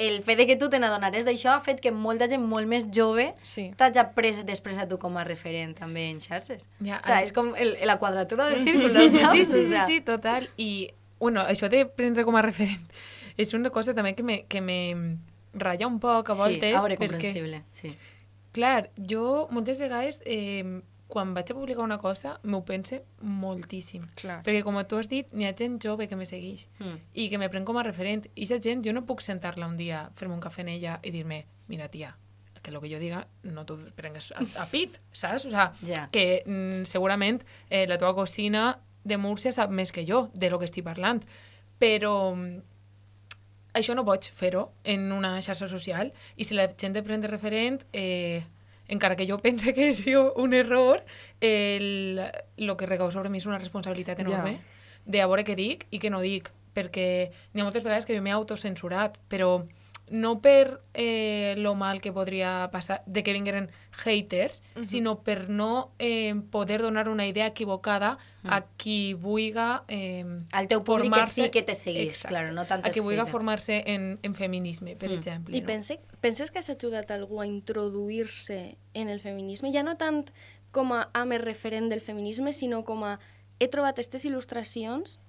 [0.00, 2.86] el fet de que tu te n'adonares d'això ha fet que molta gent molt més
[2.90, 3.70] jove Sí.
[3.76, 6.64] t'hagi pres després a tu com a referent també en xarxes.
[6.80, 9.32] Ja, o sea, ara- és com el, la quadratura del círculo, Sí, saps?
[9.36, 10.48] sí, sí, sí, sí, total.
[10.56, 12.80] I, bueno, això de prendre com a referent
[13.36, 15.16] és una cosa també que me, que me
[15.54, 16.70] ratlla un poc a voltes.
[16.70, 17.62] Sí, a veure, perquè, comprensible.
[17.72, 17.94] Sí.
[18.52, 24.06] clar, jo moltes vegades eh, quan vaig a publicar una cosa, m'ho pense moltíssim.
[24.16, 24.40] Clar.
[24.46, 26.96] Perquè, com tu has dit, n'hi ha gent jove que me segueix Mm.
[27.14, 28.26] i que me pren com a referent.
[28.34, 31.10] I aquesta gent, jo no puc sentar-la un dia, fer-me un cafè en ella i
[31.10, 32.16] dir-me, mira, tia,
[32.62, 35.46] que el que jo diga no t'ho prengues a, a pit, saps?
[35.46, 36.08] O sea, Ja.
[36.12, 40.58] que mm, segurament eh, la teva cosina de Múrcia sap més que jo de lo
[40.58, 41.22] que estic parlant,
[41.80, 42.60] però mm,
[43.80, 47.28] això no pots fer-ho en una xarxa social i si la gent te pren de
[47.30, 48.42] referent, eh,
[48.90, 51.02] encara que jo pense que és un error,
[51.40, 52.20] el,
[52.58, 54.58] lo que recau sobre mi és una responsabilitat enorme
[55.06, 58.16] de a veure què dic i què no dic, perquè n'hi ha moltes vegades que
[58.16, 59.60] jo m'he autocensurat, però
[60.10, 65.92] no per eh, lo mal que podria passar de que vingueren haters, sinó per no
[66.00, 71.44] eh, poder donar una idea equivocada a qui vulga eh, Al teu públic que formar-se-
[71.44, 72.28] sí que te seguís, Exacte.
[72.34, 75.14] claro, no a tantes qui vulga formar-se en, en feminisme, per Mm.
[75.14, 75.56] exemple.
[75.56, 75.66] I no?
[75.66, 79.72] pense, penses que has ajudat algú a introduir-se en el feminisme?
[79.72, 80.30] Ja no tant
[80.72, 83.18] com a ame referent del feminisme, sinó com a
[83.60, 85.20] he trobat aquestes il·lustracions,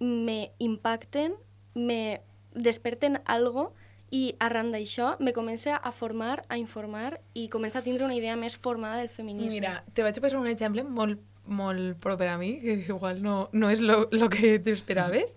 [0.00, 1.36] me impacten,
[1.74, 2.20] me
[2.52, 3.72] desperten algo
[4.16, 8.36] i arran d'això me comença a formar, a informar i comença a tindre una idea
[8.40, 9.60] més formada del feminisme.
[9.60, 13.36] Mira, te vaig a posar un exemple molt, molt proper a mi, que igual no,
[13.52, 15.36] no és lo, lo que t'esperaves.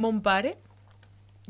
[0.00, 0.56] Mon pare,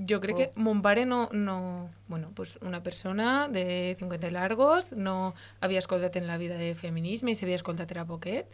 [0.08, 1.90] jo crec que mon pare no, no...
[2.08, 7.32] Bueno, pues una persona de 50 largos, no havia escoltat en la vida de feminisme
[7.32, 8.48] i s'havia escoltat era poquet.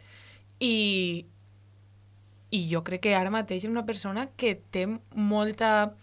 [0.59, 1.25] I,
[2.51, 4.85] I jo crec que ara mateix és una persona que té
[5.15, 5.93] molta,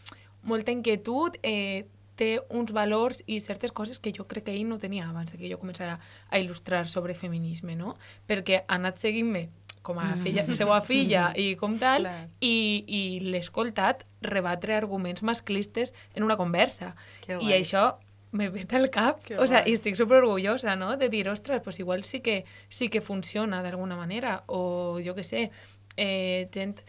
[0.46, 4.78] molta inquietud, eh, té uns valors i certes coses que jo crec que ell no
[4.80, 5.98] tenia abans que jo començara
[6.30, 7.96] a il·lustrar sobre feminisme, no?
[8.26, 9.50] Perquè ha anat seguint-me
[9.87, 12.24] com a filla, seva filla i com tal, Clar.
[12.42, 16.94] i, i l'he escoltat rebatre arguments masclistes en una conversa.
[17.28, 17.92] I això
[18.32, 19.22] me veta al cap.
[19.22, 22.44] Que o sea, i estic super orgullosa, no?, de dir, ostres, pues igual sí que,
[22.68, 25.50] sí que funciona d'alguna manera, o jo que sé,
[25.96, 26.82] eh, gent...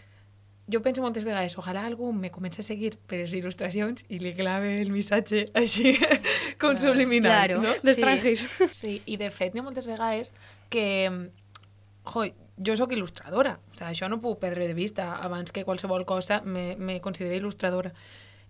[0.69, 4.33] Jo penso moltes vegades, ojalà algú me comenci a seguir per les il·lustracions i li
[4.35, 5.93] clave el missatge així
[6.61, 7.73] com subliminal, Claro, no?
[7.77, 7.85] sí.
[7.87, 8.43] D'estrangers.
[8.81, 10.33] Sí, i de fet n'hi ha moltes vegades
[10.69, 10.83] que,
[12.11, 12.25] jo,
[12.57, 16.41] jo sóc il·lustradora, o sigui, això no puc perdre de vista, abans que qualsevol cosa
[16.43, 17.93] me, me considero il·lustradora.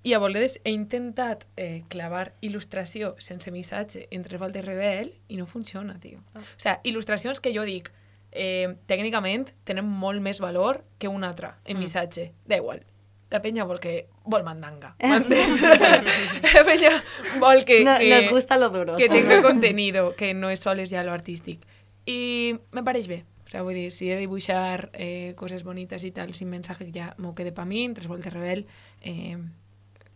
[0.08, 5.46] I a vegades he intentat eh, clavar il·lustració sense missatge entre voltes rebel i no
[5.46, 6.22] funciona, tio.
[6.34, 7.92] O sigui, il·lustracions que jo dic,
[8.32, 12.32] eh, tècnicament tenen molt més valor que una altra en missatge.
[12.46, 12.84] Da igual.
[13.30, 14.94] La penya vol que vol mandanga.
[15.04, 15.62] m'entens?
[16.56, 16.94] la penya
[17.42, 18.96] vol que, No, que, nos gusta lo duro.
[18.96, 21.66] que tenga contenido, que no és soles ja lo artístic.
[22.08, 23.26] I me pareix bé.
[23.48, 26.88] O sea, vull dir, si he de dibuixar eh, coses bonites i tal, sin mensaje
[26.92, 28.66] ja m'ho quede pa mi, tres voltes rebel,
[29.02, 29.38] eh,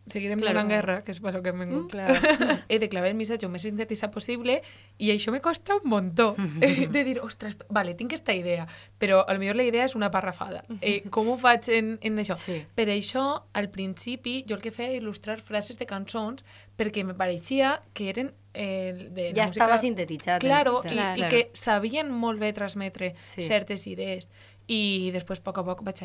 [0.08, 0.56] seguirem Claro.
[0.60, 1.92] donant guerra, que és per lo que hem vingut.
[1.92, 2.16] Clar.
[2.70, 4.62] he de clavar el missatge el més sintetitzat possible
[4.98, 8.68] i això me costa un muntó eh, de dir, ostres, vale, tinc aquesta idea
[9.00, 12.18] però a lo millor la idea és una parrafada eh, com ho faig en, en
[12.20, 12.36] això?
[12.36, 12.60] Sí.
[12.76, 16.44] per això, al principi jo el que feia era il·lustrar frases de cançons
[16.78, 19.52] perquè me pareixia que eren eh, de Ja música...
[19.52, 20.42] estava sintetitzat.
[20.42, 21.22] Claro, en- i, Claro.
[21.22, 23.44] i que sabien molt bé transmetre sí.
[23.46, 24.28] certes idees
[24.72, 26.02] i després a poc a poc vaig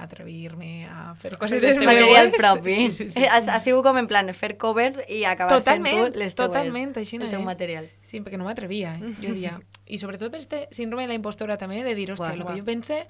[0.00, 2.74] atrevir-me a fer coses el material propi.
[2.74, 3.24] Sí, sí, sí.
[3.24, 6.48] Ha, ha sigut com en plan fer covers i acabar Totalment, fent tu les teues,
[6.48, 7.46] totalment, així el no teu és.
[7.46, 7.88] material.
[8.02, 9.14] Sí, perquè no m'atrevia, eh?
[9.20, 9.58] jo diria.
[9.94, 12.66] I sobretot per este síndrome de la impostora també, de dir, hòstia, el que jo
[12.66, 13.02] pense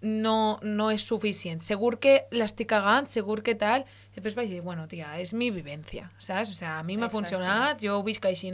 [0.00, 1.62] no, no és suficient.
[1.64, 3.86] Segur que l'estic cagant, segur que tal...
[4.16, 6.48] Després vaig dir, bueno, tia, és mi vivència, saps?
[6.52, 8.52] O sea, a mi m'ha funcionat, jo ho visc així,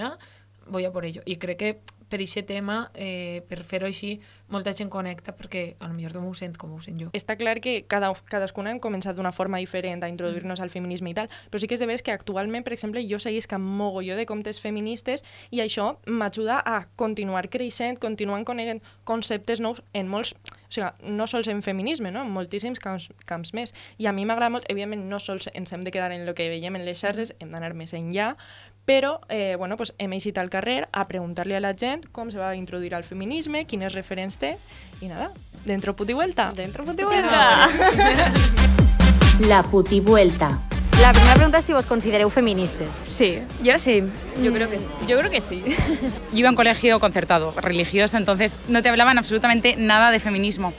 [0.66, 1.22] voy a por ello.
[1.26, 1.80] I crec que
[2.12, 4.18] per aquest tema, eh, per fer-ho així,
[4.52, 7.08] molta gent connecta perquè a lo millor no ho sent com ho sent jo.
[7.16, 11.14] Està clar que cada, cadascuna hem començat d'una forma diferent a introduir-nos al feminisme i
[11.16, 14.18] tal, però sí que és de veres que actualment, per exemple, jo seguisc amb mogolló
[14.18, 20.34] de comptes feministes i això m'ajuda a continuar creixent, continuant coneguent conceptes nous en molts,
[20.36, 22.26] o sigui, no sols en feminisme, no?
[22.26, 23.72] en moltíssims camps, camps més.
[23.96, 26.50] I a mi m'agrada molt, evidentment, no sols ens hem de quedar en el que
[26.52, 28.34] veiem en les xarxes, hem d'anar més enllà,
[28.84, 32.38] però eh, bueno, pues hem eixit al carrer a preguntar-li a la gent com se
[32.38, 34.56] va introduir al feminisme, quines referents té,
[35.00, 35.30] i nada,
[35.64, 36.52] dentro puti vuelta.
[36.56, 37.68] Dentro puti vuelta.
[39.48, 40.60] La putivuelta.
[41.00, 42.88] La primera pregunta és si vos considereu feministes.
[43.04, 44.04] Sí, yo sí.
[44.40, 45.06] Yo creo que sí.
[45.08, 45.62] Yo creo que sí.
[46.32, 50.74] Yo iba a un colegio concertado, religioso, entonces no te hablaban absolutamente nada de feminismo.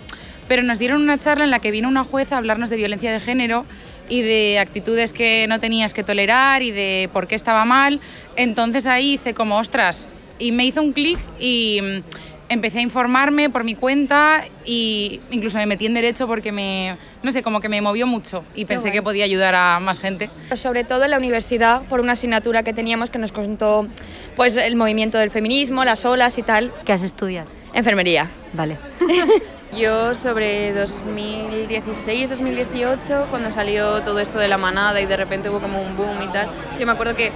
[0.47, 3.11] Pero nos dieron una charla en la que vino una jueza a hablarnos de violencia
[3.11, 3.65] de género
[4.13, 7.99] y de actitudes que no tenías que tolerar y de por qué estaba mal.
[8.35, 12.03] Entonces ahí hice como, ostras, y me hizo un clic y mm,
[12.49, 17.31] empecé a informarme por mi cuenta y incluso me metí en derecho porque me, no
[17.31, 20.29] sé, como que me movió mucho y pensé que podía ayudar a más gente.
[20.53, 23.87] Sobre todo en la universidad, por una asignatura que teníamos que nos contó
[24.35, 26.71] pues, el movimiento del feminismo, las olas y tal.
[26.85, 27.47] Què has estudiat?
[27.73, 28.29] Enfermería.
[28.53, 28.77] Vale.
[29.75, 35.81] Yo sobre 2016-2018, cuando salió todo esto de la manada y de repente hubo como
[35.81, 36.47] un boom y tal,
[36.79, 37.31] yo me acuerdo que,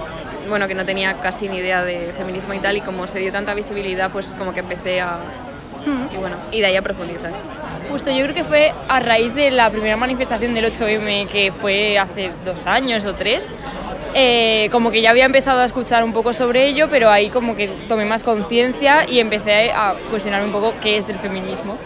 [0.48, 3.32] bueno, que no tenía casi ni idea de feminismo y tal, y como se dio
[3.32, 5.18] tanta visibilidad, pues como que empecé a...
[6.12, 7.32] Y bueno, y de ahí a profundizar.
[7.90, 11.98] Justo, yo creo que fue a raíz de la primera manifestación del 8M, que fue
[11.98, 13.48] hace dos años o tres.
[14.14, 17.56] eh, como que ya había empezado a escuchar un poco sobre ello, pero ahí como
[17.56, 21.76] que tomé más conciencia y empecé a cuestionarme un poco qué es el feminismo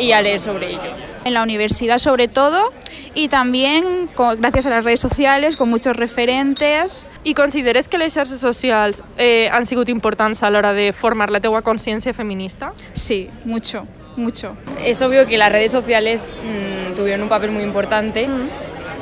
[0.00, 0.90] y a leer sobre ello.
[1.24, 2.72] en la universidad sobre todo
[3.14, 7.08] y también con- gracias a las redes sociales con muchos referentes.
[7.24, 11.40] I consideres que les xarxes socials eh, han sigut importants a l'hora de formar la
[11.40, 12.72] teua consciència feminista?
[12.94, 13.86] Sí, mucho,
[14.16, 14.56] mucho.
[14.84, 18.26] Es obvio que las redes sociales mm, tuvieron un papel muy importante,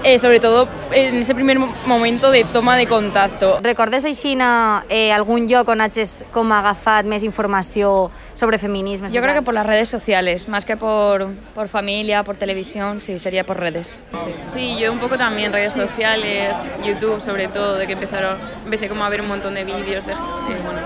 [0.04, 3.58] eh, sobre todo en ese primer mo- momento de toma de contacto.
[3.62, 9.10] Recordes aixina eh, algun lloc on hagis com agafat més informació sobre feminisme?
[9.10, 13.18] Yo creo que por las redes sociales, más que por, por familia, por televisión, sí,
[13.18, 14.00] sería por redes.
[14.38, 19.04] Sí, yo un poco también redes sociales, YouTube sobre todo, de que empezaron, empecé como
[19.04, 20.80] a ver un montón de vídeos de, de, bueno,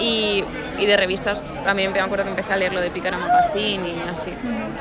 [0.00, 0.44] y,
[0.80, 1.62] de revistas.
[1.62, 4.30] También me acuerdo que empecé a leer lo de Picara Magazine y así.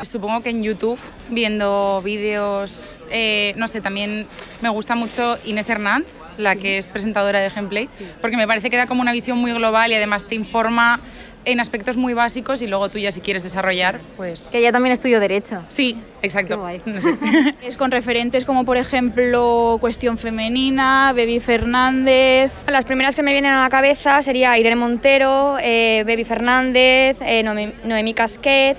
[0.01, 4.27] Supongo que en YouTube, viendo vídeos, eh, no sé, también
[4.61, 6.05] me gusta mucho Inés Hernán,
[6.39, 7.89] la que es presentadora de Gameplay,
[8.21, 10.99] porque me parece que da como una visión muy global y además te informa
[11.45, 14.49] en aspectos muy básicos y luego tú ya si quieres desarrollar, pues...
[14.51, 15.63] Que ella también estudió Derecho.
[15.69, 16.55] Sí, exacto.
[16.55, 16.81] Qué guay.
[16.85, 17.15] No sé.
[17.63, 22.51] Es con referentes como por ejemplo Cuestión Femenina, Baby Fernández.
[22.67, 27.41] Las primeras que me vienen a la cabeza sería Irene Montero, eh, Baby Fernández, eh,
[27.43, 28.77] Noemi- Noemí Casquet.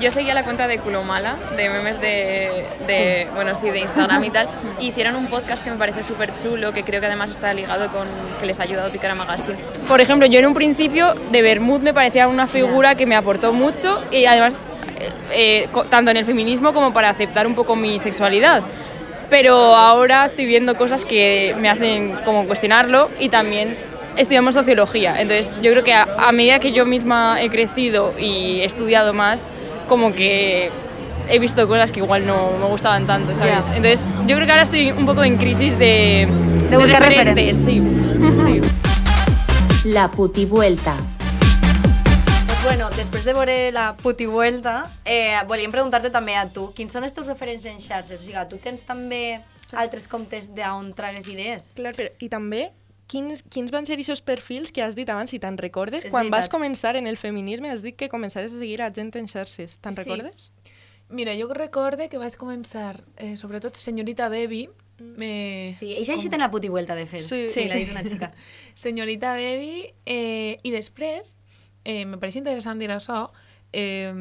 [0.00, 4.30] Yo seguía la cuenta de Culomala, de memes de, de, bueno, sí, de Instagram y
[4.30, 4.48] tal,
[4.80, 7.88] y hicieron un podcast que me parece súper chulo, que creo que además está ligado
[7.90, 8.06] con
[8.40, 9.58] que les ha ayudado Picara Magazine.
[9.86, 13.52] Por ejemplo, yo en un principio de Bermud me parecía una figura que me aportó
[13.52, 14.56] mucho y además
[14.98, 18.62] eh, eh, tanto en el feminismo como para aceptar un poco mi sexualidad.
[19.28, 23.76] Pero ahora estoy viendo cosas que me hacen como cuestionarlo y también
[24.16, 25.20] estudiamos sociología.
[25.20, 29.14] Entonces yo creo que a, a medida que yo misma he crecido y he estudiado
[29.14, 29.48] más,
[29.88, 30.70] como que
[31.28, 33.68] he visto cosas que igual no me gustaban tanto, ¿sabes?
[33.68, 33.76] Ya.
[33.76, 36.28] Entonces yo creo que ahora estoy un poco en crisis de,
[36.70, 37.82] De buscar referentes, sí.
[38.44, 38.60] sí.
[39.84, 40.96] La putivuelta.
[42.46, 47.02] Pues bueno, després de veure la putivuelta, eh, volíem preguntar-te també a tu, quins són
[47.02, 48.20] els teus referents en xarxes?
[48.20, 49.40] O sigui, tu tens també
[49.74, 51.72] altres comptes d'on tragues idees?
[51.74, 52.68] Clar, però, i també,
[53.06, 56.04] quins, quins van ser aquests perfils que has dit abans, si te'n recordes?
[56.04, 56.52] És Quan vas veritat.
[56.56, 59.78] començar en el feminisme has dit que començaves a seguir a gent en xarxes.
[59.80, 60.02] Te'n Sí.
[60.04, 60.52] recordes?
[61.08, 65.74] Mira, jo recorde que vaig començar, eh, sobretot Senyorita Baby, me...
[65.76, 67.20] Sí, ella així té la putivuelta, de fet.
[67.22, 67.48] Sí.
[67.50, 67.66] sí.
[67.68, 68.32] l'ha dit una xica.
[68.74, 71.36] Senyorita Baby, eh, i després,
[71.84, 73.30] eh, me pareix interessant dir això,
[73.72, 74.12] eh,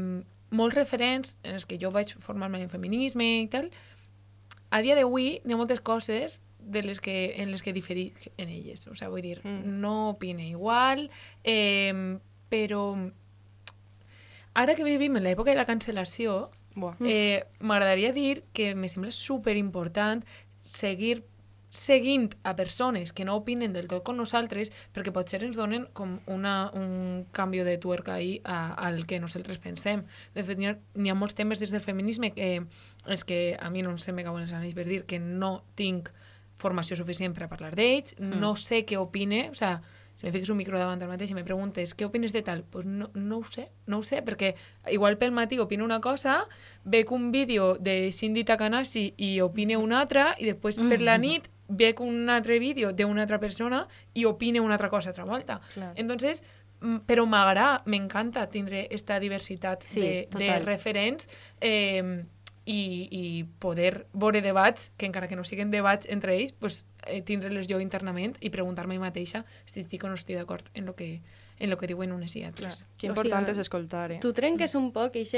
[0.51, 3.69] molts referents en els que jo vaig formar-me en feminisme i tal,
[4.71, 8.49] a dia d'avui n'hi ha moltes coses de les que, en les que diferic en
[8.49, 8.87] elles.
[8.87, 9.79] O sea, vull dir, Mm.
[9.81, 11.09] no opine igual,
[11.43, 12.17] eh,
[12.49, 13.11] però
[14.53, 16.95] ara que vivim en l'època de la cancel·lació, Buah.
[17.01, 20.23] eh, m'agradaria dir que me sembla super important
[20.61, 21.23] seguir
[21.71, 26.17] seguint a persones que no opinen del tot com nosaltres perquè potser ens donen com
[26.27, 30.03] una, un canvi de tuerca ahí a, al que nosaltres pensem.
[30.35, 30.67] De fet, n'hi
[31.09, 32.65] ha, molts temes des del feminisme que
[33.07, 36.11] és que a mi no se me cauen els anells per dir que no tinc
[36.61, 38.37] formació suficient per a parlar d'ells, mm.
[38.39, 39.79] no sé què opine, o sea,
[40.15, 42.63] si me fiques un micro davant al mateix i me preguntes què opines de tal,
[42.69, 44.53] pues no, no ho sé, no ho sé, perquè
[44.93, 46.43] igual pel matí opino una cosa,
[46.83, 51.49] veig un vídeo de Cindy Takanashi i opine una altra, i després per la nit
[51.71, 55.61] veig un altre vídeo d'una altra persona i opine una altra cosa altra volta.
[55.73, 55.93] Clar.
[55.95, 56.43] Entonces,
[56.81, 60.65] mm, però m'agrada, m'encanta tindre esta diversitat Sí, de, de total.
[60.67, 61.29] referents
[61.61, 62.25] eh,
[62.71, 63.23] i, i
[63.59, 67.81] poder veure debats, que encara que no siguin debats entre ells, pues, eh, tindre-les jo
[67.83, 71.19] internament i preguntar-me mateixa si estic o no estic d'acord en lo que
[71.61, 72.87] en lo que diuen unes i altres.
[72.97, 74.19] Que O important sigui, és escoltar, eh?
[74.23, 75.35] Tu trenques un poc aquest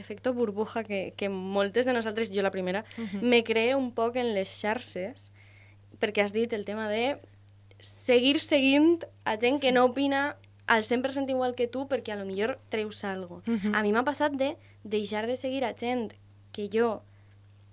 [0.00, 2.86] efecte burbuja que, que moltes de nosaltres, jo la primera,
[3.20, 5.28] me cree un poc en les xarxes
[6.00, 7.18] perquè has dit el tema de
[7.78, 12.24] seguir seguint a gent que no opina al 100% igual que tu perquè a lo
[12.24, 13.42] millor treus algo.
[13.74, 16.14] A mi m'ha passat de deixar de seguir a gent
[16.52, 17.02] que jo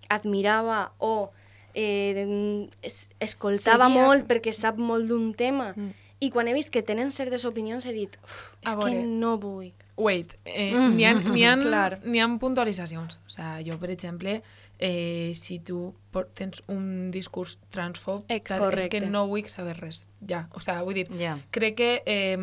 [0.10, 1.32] admirava o
[1.76, 4.06] eh, es, escoltava Seguia.
[4.08, 5.74] molt perquè sap molt d'un tema
[6.20, 9.72] i quan he vist que tenen certes opinions he dit, "Uf, és que no vull.
[9.96, 12.00] Wait, eh, n'hi ha, n'hi ha, Clar.
[12.04, 13.20] n'hi ha puntualitzacions.
[13.26, 14.42] O sea, jo, per exemple,
[14.80, 15.94] eh, si tu
[16.34, 20.10] tens un discurs transfob, tal, és que no vull saber res.
[20.28, 21.38] Ja, o sea, vull dir, Ja.
[21.52, 22.36] crec que eh,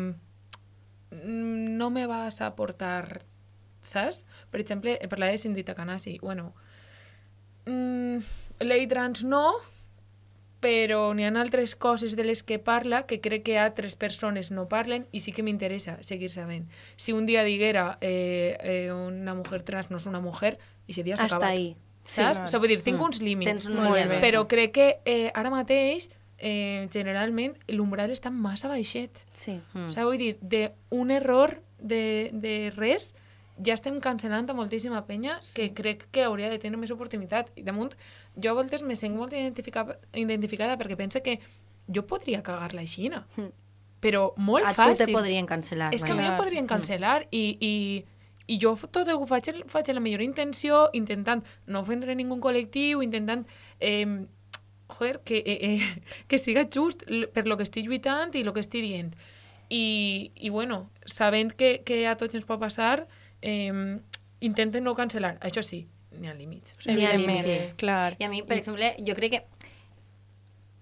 [1.11, 3.21] mm, no me vas a aportar,
[3.87, 4.25] saps?
[4.51, 6.17] Per exemple, parlava de Cindy Takanasi.
[6.21, 6.53] Bueno,
[7.65, 8.17] mm,
[8.67, 9.55] l'ei trans no,
[10.59, 14.65] però n'hi ha altres coses de les que parla que crec que altres persones no
[14.67, 16.65] parlen i sí que m'interessa seguir sabent.
[16.97, 21.03] Si un dia diguera eh, eh, una mujer trans no és una mujer, i si
[21.03, 21.53] dia s'ha Hasta acabat.
[21.57, 21.75] ahí.
[22.07, 22.39] Sí, Saps?
[22.39, 23.03] O sigui, vull dir, tinc Mm.
[23.03, 23.49] uns límits.
[23.51, 24.21] Tens un límit.
[24.23, 29.25] Però crec que eh, ara mateix, eh, generalment, l'umbral està massa baixet.
[29.33, 29.59] Sí.
[29.73, 29.87] Mm.
[29.87, 30.37] O sigui, vull dir,
[30.89, 33.13] d'un error de, de res,
[33.65, 35.53] ja estem cancel·lant a moltíssima penya sí.
[35.55, 37.49] que crec que hauria de tenir més oportunitat.
[37.55, 37.95] I damunt,
[38.35, 41.39] jo a voltes me sent molt identificada, identificada perquè pense que
[41.87, 43.49] jo podria cagar-la així, Mm.
[44.01, 45.05] però molt A tu fàcil.
[45.05, 45.93] te podrien cancel·lar.
[45.93, 48.05] És que a mi em podrien cancel·lar i, i,
[48.47, 53.47] i jo tot ho faig, faig la millor intenció, intentant no ofendre ningú col·lectiu, intentant
[53.79, 54.25] eh,
[54.87, 58.61] joder, que, eh, eh, que siga just per lo que estic lluitant i lo que
[58.61, 59.15] estic dient.
[59.69, 63.07] I, i bueno, sabent que, que a tots ens pot passar,
[63.41, 63.99] eh,
[64.39, 65.37] intenten no cancel·lar.
[65.41, 66.75] Això sí, n'hi ha límits.
[66.77, 67.73] O sigui, N'hi ha límits.
[67.77, 68.15] clar.
[68.19, 69.43] I a mi, per exemple, jo crec que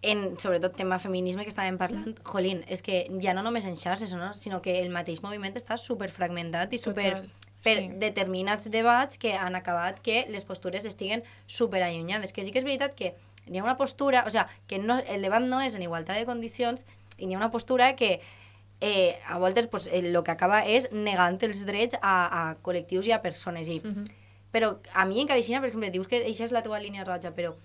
[0.01, 4.13] en, sobretot tema feminisme que estàvem parlant, jolín, és que ja no només en xarxes,
[4.13, 4.33] no?
[4.37, 7.29] sinó que el mateix moviment està super fragmentat i super Total,
[7.65, 7.87] per sí.
[7.97, 12.33] determinats debats que han acabat que les postures estiguen super allunyades.
[12.33, 13.15] Que sí que és veritat que
[13.47, 16.25] n'hi ha una postura, o sea, que no, el debat no és en igualtat de
[16.29, 16.85] condicions
[17.17, 18.19] i n'hi ha una postura que
[18.81, 23.11] eh, a voltes pues, el que acaba és negant els drets a, a col·lectius i
[23.11, 23.67] a persones.
[23.67, 24.05] I, Mhm.
[24.55, 27.33] Però a mi encara així, per exemple, dius que això és la teva línia roja,
[27.35, 27.55] però,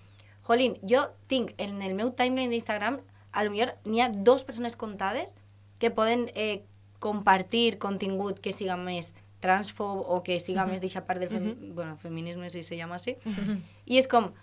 [0.43, 2.99] jolín, jo tinc en el meu timeline d'Instagram,
[3.31, 5.33] a lo millor n'hi ha dos persones comptades
[5.79, 6.63] que poden eh,
[6.99, 11.95] compartir contingut que siga més transfob o que siga més d'eixa part del femi bueno,
[11.97, 13.15] feminisme, si se llama així.
[13.85, 14.33] I és com,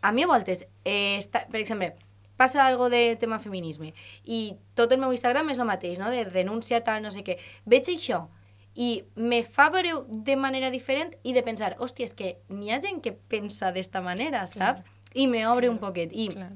[0.00, 1.96] a mi a voltes, eh, està, per exemple,
[2.36, 3.92] passa algo de tema feminisme
[4.24, 6.10] i tot el meu Instagram és el mateix, no?
[6.10, 7.38] de denúncia, tal, no sé què.
[7.64, 8.26] Veig això
[8.76, 12.80] i me fa veure de manera diferent i de pensar, hòstia, és que n'hi ha
[12.84, 14.84] gent que pensa d'esta manera, saps?
[15.16, 16.12] I me obre un poquet.
[16.12, 16.50] I Clar.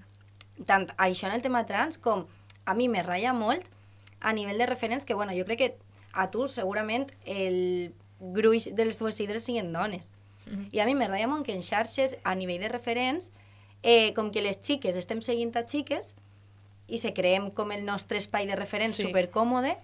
[0.69, 2.27] tant això en el tema trans com
[2.69, 3.65] a mi me ratlla molt
[4.21, 5.71] a nivell de referents que, bueno, jo crec que
[6.13, 10.13] a tu segurament el gruix de les teves seguidores siguin dones.
[10.75, 13.33] I a mi me ratlla molt que en xarxes, a nivell de referents,
[13.83, 16.15] eh, com que les xiques estem seguint a xiques
[16.89, 19.07] i se creem com el nostre espai de referents Sí.
[19.07, 19.77] supercòmode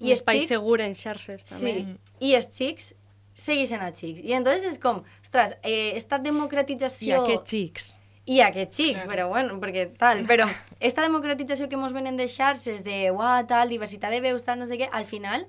[0.00, 1.74] Un i espai xics, segur en xarxes, també.
[1.74, 2.94] sí, i els xics
[3.34, 4.20] segueixen a xics.
[4.22, 7.22] I entonces és com, ostres, eh, esta I democratització...
[7.22, 7.98] aquests xics.
[8.26, 9.10] I aquests xics, claro.
[9.10, 10.46] però bueno, perquè tal, però
[10.80, 14.66] esta democratització que mos venen de xarxes, de uah, tal, diversitat de veus, tal, no
[14.66, 15.46] sé què, al final,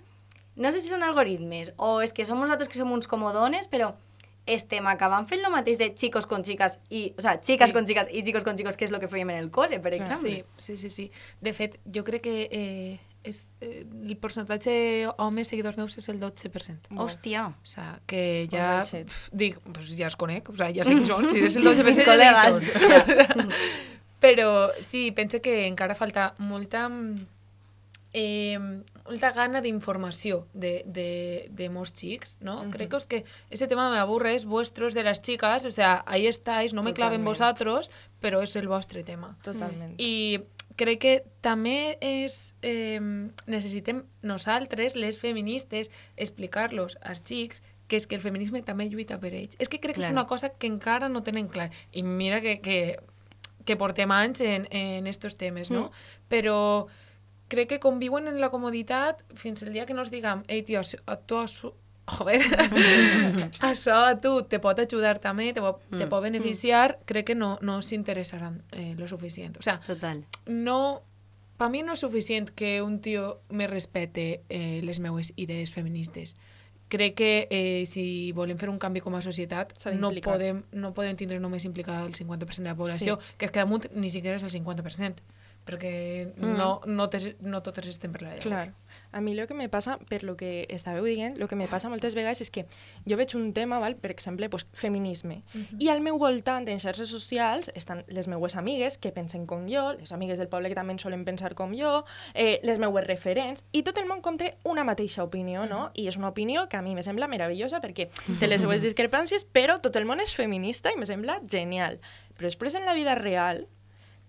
[0.55, 3.93] no sé si són algoritmes o és que som nosaltres que som uns comodones, però
[4.45, 7.73] estem acabant fent el mateix de chicos con chicas i, o sea, chicas Sí.
[7.73, 9.93] con chicas i chicos con chicos, que és el que fèiem en el col·le, per
[9.95, 10.45] exemple.
[10.57, 11.11] Sí, sí, sí, sí.
[11.41, 16.19] De fet, jo crec que eh, és, eh, el percentatge homes seguidors meus és el
[16.21, 16.91] 12%.
[16.93, 17.47] Hòstia.
[17.47, 21.05] O sea, que ja, pf, dic, pues ja els conec, o sea, ja sé qui
[21.09, 23.49] són, si és el 12% Mis ja sé qui són.
[24.25, 27.25] Però sí, pense que encara falta molta, mm,
[28.17, 28.57] eh,
[29.03, 32.61] molta gana d'informació de, de, de molts xics, ¿no?
[32.71, 35.71] Crec que, es que ese tema me aburre, es vuestro, es de las chicas, o
[35.71, 37.91] sea, ahí estáis, no me claven vosotros,
[38.23, 39.35] però és el vostre tema.
[39.43, 39.99] Totalment.
[39.99, 40.39] I
[40.79, 43.03] crec que també és, eh,
[43.51, 49.35] necessitem nosaltres, les feministes, explicar-los als xics que és que el feminisme també lluita per
[49.35, 49.59] ells.
[49.59, 51.67] És que crec que és una cosa que encara no tenen clar.
[51.91, 52.97] I mira que, que,
[53.65, 55.91] que portem anys en, en estos temes, no?
[56.31, 56.87] Però
[57.47, 60.81] crec que conviuen en la comoditat fins el dia que no ens diguem ei, tio,
[60.81, 61.71] a tu, això,
[62.05, 62.41] joder,
[63.71, 67.55] això a tu te pot ajudar també, te, pot, te pot beneficiar, crec que no,
[67.61, 69.57] no s'interessaran eh, lo suficient.
[69.57, 70.25] O sea, Total.
[70.45, 71.03] no...
[71.55, 76.33] Per mi no és suficient que un tio me respete eh, les meues idees feministes.
[76.91, 81.15] Crec que eh, si volem fer un canvi com a societat no podem, no podem
[81.15, 83.37] tindre només implicar el 50% de la població, sí.
[83.39, 85.23] que és que damunt ni siquiera és el 50%,
[85.65, 86.55] perquè mm.
[86.57, 88.45] no, no, te, no totes estem per la llengua.
[88.45, 88.73] Clar.
[89.11, 91.89] A mi el que me passa, per lo que estàveu dient, el que me passa
[91.89, 92.65] moltes vegades és que
[93.07, 93.95] jo veig un tema, val?
[93.95, 95.41] per exemple, pues, feminisme,
[95.79, 99.87] i al meu voltant, en xarxes socials, estan les meues amigues que pensen com jo,
[99.97, 103.83] les amigues del poble que també solen pensar com jo, eh, les meues referents, i
[103.83, 105.89] tot el món com té una mateixa opinió, no?
[105.95, 108.09] I és una opinió que a mi me sembla meravellosa perquè
[108.39, 111.99] té les seues discrepàncies, però tot el món és feminista i me sembla genial.
[112.35, 113.65] Però després en la vida real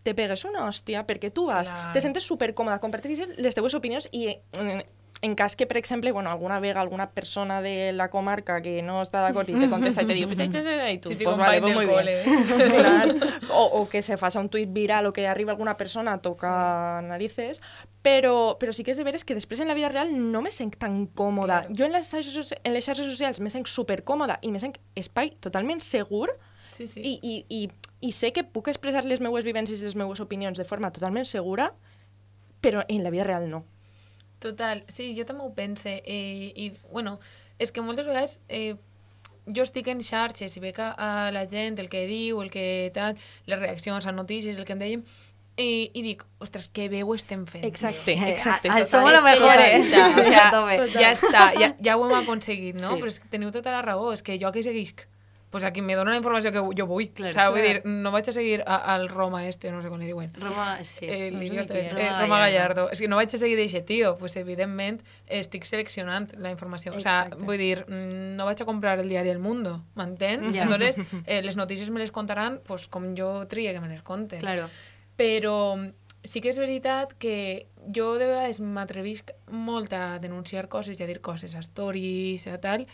[0.06, 1.90] te pegues una hòstia perquè tu vas, Clar.
[1.96, 4.84] te sentes super còmoda, compartir les teues opinions i eh,
[5.24, 8.98] en cas que, per exemple, bueno, alguna vega alguna persona de la comarca que no
[9.00, 11.74] està d'acord i te contesta i te diu, pues, este, este", Típico pues vale, pues
[11.74, 12.24] muy del bien.
[12.36, 12.68] cole.
[12.76, 13.14] Clar.
[13.50, 17.02] o, o que se faça un tuit viral o que arriba alguna persona a tocar
[17.02, 17.62] narices,
[18.04, 20.52] però, però sí que és de veres que després en la vida real no me
[20.52, 21.62] sent tan còmoda.
[21.64, 21.74] Claro.
[21.80, 25.80] Jo en soci- en les xarxes socials me sent supercòmoda i me sent espai totalment
[25.80, 26.28] segur
[26.76, 27.00] Sí, sí.
[27.00, 27.70] i, i, i,
[28.00, 31.24] i sé que puc expressar les meues vivències i les meues opinions de forma totalment
[31.24, 31.72] segura,
[32.60, 33.64] però en la vida real no.
[34.38, 36.02] Total, sí, jo també ho pense.
[36.04, 37.18] Eh, I, bueno,
[37.58, 38.74] és que moltes vegades eh,
[39.46, 42.90] jo estic en xarxes i veig a, a la gent el que diu, el que
[42.94, 43.16] tal,
[43.46, 45.04] les reaccions a notícies, el que em dèiem,
[45.56, 47.64] i, i dic, ostres, que bé ho estem fent.
[47.64, 48.68] Exacte, Eh, exacte.
[48.68, 49.80] a- a- És que mejor, ja eh?
[49.80, 50.76] està, o A sea, tope.
[51.00, 52.92] ja està, ja, ja ho hem aconseguit, no?
[52.94, 53.00] Sí.
[53.00, 55.06] Però és que teniu tota la raó, és que jo que seguisc,
[55.56, 57.08] pues a qui me dona la informació que jo vull.
[57.16, 59.88] Claro, o sea, vull dir, no vaig a seguir a, al Roma este, no sé
[59.88, 60.30] com li diuen.
[60.36, 61.06] Roma, sí.
[61.08, 61.88] Eh, No sé és.
[61.96, 62.90] eh, Roma Gallardo.
[62.92, 66.92] És que no vaig a seguir d'aquest tio, pues evidentment estic seleccionant la informació.
[66.92, 67.44] O sea, Exacte.
[67.44, 70.52] vull dir, mm, no vaig a comprar el diari El Mundo, m'entens?
[70.52, 70.64] Ja.
[70.68, 74.40] Entonces, eh, les notícies me les contaran pues, com jo trie que me les conten.
[74.40, 74.68] Claro.
[75.16, 75.56] Però
[76.26, 81.06] sí que és veritat que jo de vegades m'atrevisc molt a denunciar coses i a
[81.06, 82.86] dir coses a stories, a tal,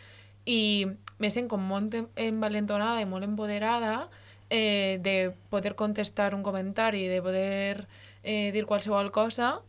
[0.45, 0.87] i
[1.23, 4.09] me sent com molt envalentonada i molt empoderada
[4.51, 7.87] eh, de poder contestar un comentari, de poder
[8.23, 9.61] eh, dir qualsevol cosa,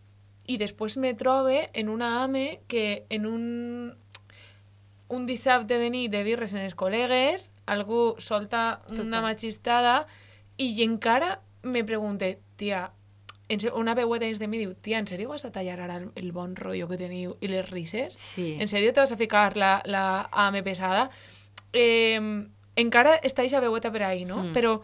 [0.50, 3.46] i després me trobe en una AME que en un,
[5.08, 10.04] un dissabte de nit de birres en els col·legues, algú solta una machistada
[10.58, 12.90] i encara me pregunte, tia,
[13.76, 16.32] una veueta dins de mi diu, tia, en sèrio vas a tallar ara el, el
[16.36, 18.18] bon rotllo que teniu i les rises?
[18.20, 18.56] Sí.
[18.60, 21.10] En sèrio te vas a ficar la, la AME pesada?
[21.74, 22.20] Eh,
[22.76, 24.42] encara està eixa veueta per ahí, no?
[24.44, 24.54] Mm.
[24.56, 24.78] Però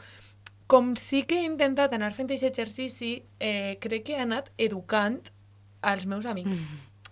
[0.69, 5.31] com sí que he intentat anar fent aquest exercici, eh, crec que he anat educant
[5.81, 6.67] als meus amics,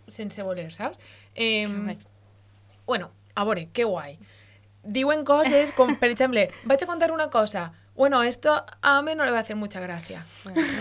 [0.07, 0.99] sense voler, saps?
[1.33, 1.97] Eh,
[2.85, 4.19] bueno, a veure, que guai.
[4.83, 9.25] Diuen coses com, per exemple, vaig a contar una cosa, bueno, esto a Ame no
[9.25, 10.23] le va a hacer mucha gracia.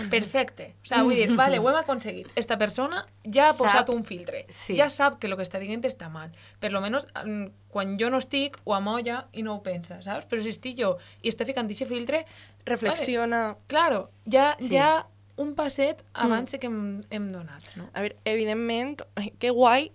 [0.09, 0.75] Perfecte.
[0.83, 2.27] O sea, vull dir, vale, ho hem aconseguit.
[2.35, 4.45] Esta persona ja ha Sap- posat un filtre.
[4.49, 4.75] Sí.
[4.77, 6.31] Ja sap que el que està dient està mal.
[6.61, 10.27] Per lo menos, mm, quan jo no estic, ho amolla i no ho pensa, saps?
[10.29, 12.25] Però si estic jo i està ficant aquest filtre,
[12.65, 13.55] Reflexiona...
[13.67, 14.69] claro, ja, Sí.
[14.75, 15.07] ja
[15.37, 17.89] un passet abans que hem, hem donat, no?
[17.93, 19.01] A veure, evidentment,
[19.39, 19.91] que guai,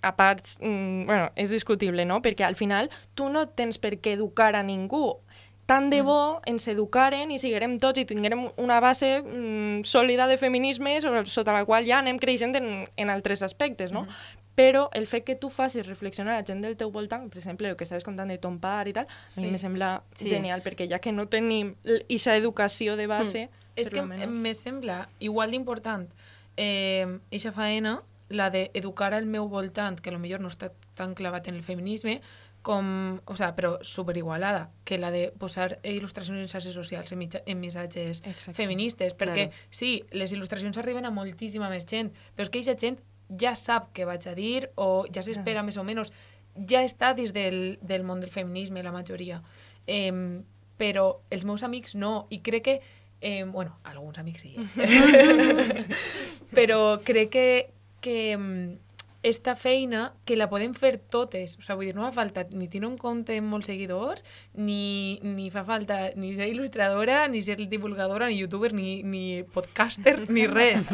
[0.00, 2.20] a part, mm, bueno, és discutible, no?
[2.22, 5.18] Perquè al final tu no tens per què educar a ningú.
[5.68, 10.38] Tant de bo ens educaren i siguérem tots i tinguérem una base mm, sòlida de
[10.40, 14.06] feminisme sobre, sota la qual ja anem creixent en, en altres aspectes, no?
[14.56, 17.76] Però el fet que tu facis reflexionar la gent del teu voltant, per exemple, el
[17.76, 19.42] que estaves contant de ton pare i tal, a Sí.
[19.44, 20.30] mi me sembla Sí.
[20.30, 23.48] genial, perquè ja que no tenim aquesta educació de base...
[23.76, 26.08] És per que me sembla igual d'important
[26.56, 31.14] eh, eixa faena, la d'educar al meu voltant, que a lo millor no està tan
[31.14, 32.20] clavat en el feminisme,
[32.62, 37.40] com, o sea, però superigualada, que la de posar il·lustracions en xarxes socials, en, mitja,
[37.46, 38.54] en missatges Exacte.
[38.56, 39.66] feministes, perquè Claro.
[39.70, 42.98] sí, les il·lustracions arriben a moltíssima més gent, però és que aquesta gent
[43.40, 46.12] ja sap què vaig a dir o ja s'espera més o menys,
[46.68, 49.42] ja està dins del, del món del feminisme, la majoria.
[49.86, 50.12] Eh,
[50.78, 52.80] però els meus amics no, i crec que
[53.20, 54.54] Eh, bueno, alguns amics sí.
[56.54, 58.78] Però crec que, que
[59.22, 62.68] esta feina que la podem fer totes, o sigui, vull dir, no fa falta ni
[62.70, 67.58] tenir un compte amb molts seguidors, ni, ni fa falta ni ser il·lustradora, ni ser
[67.58, 70.86] divulgadora, ni youtuber, ni, ni podcaster, ni res.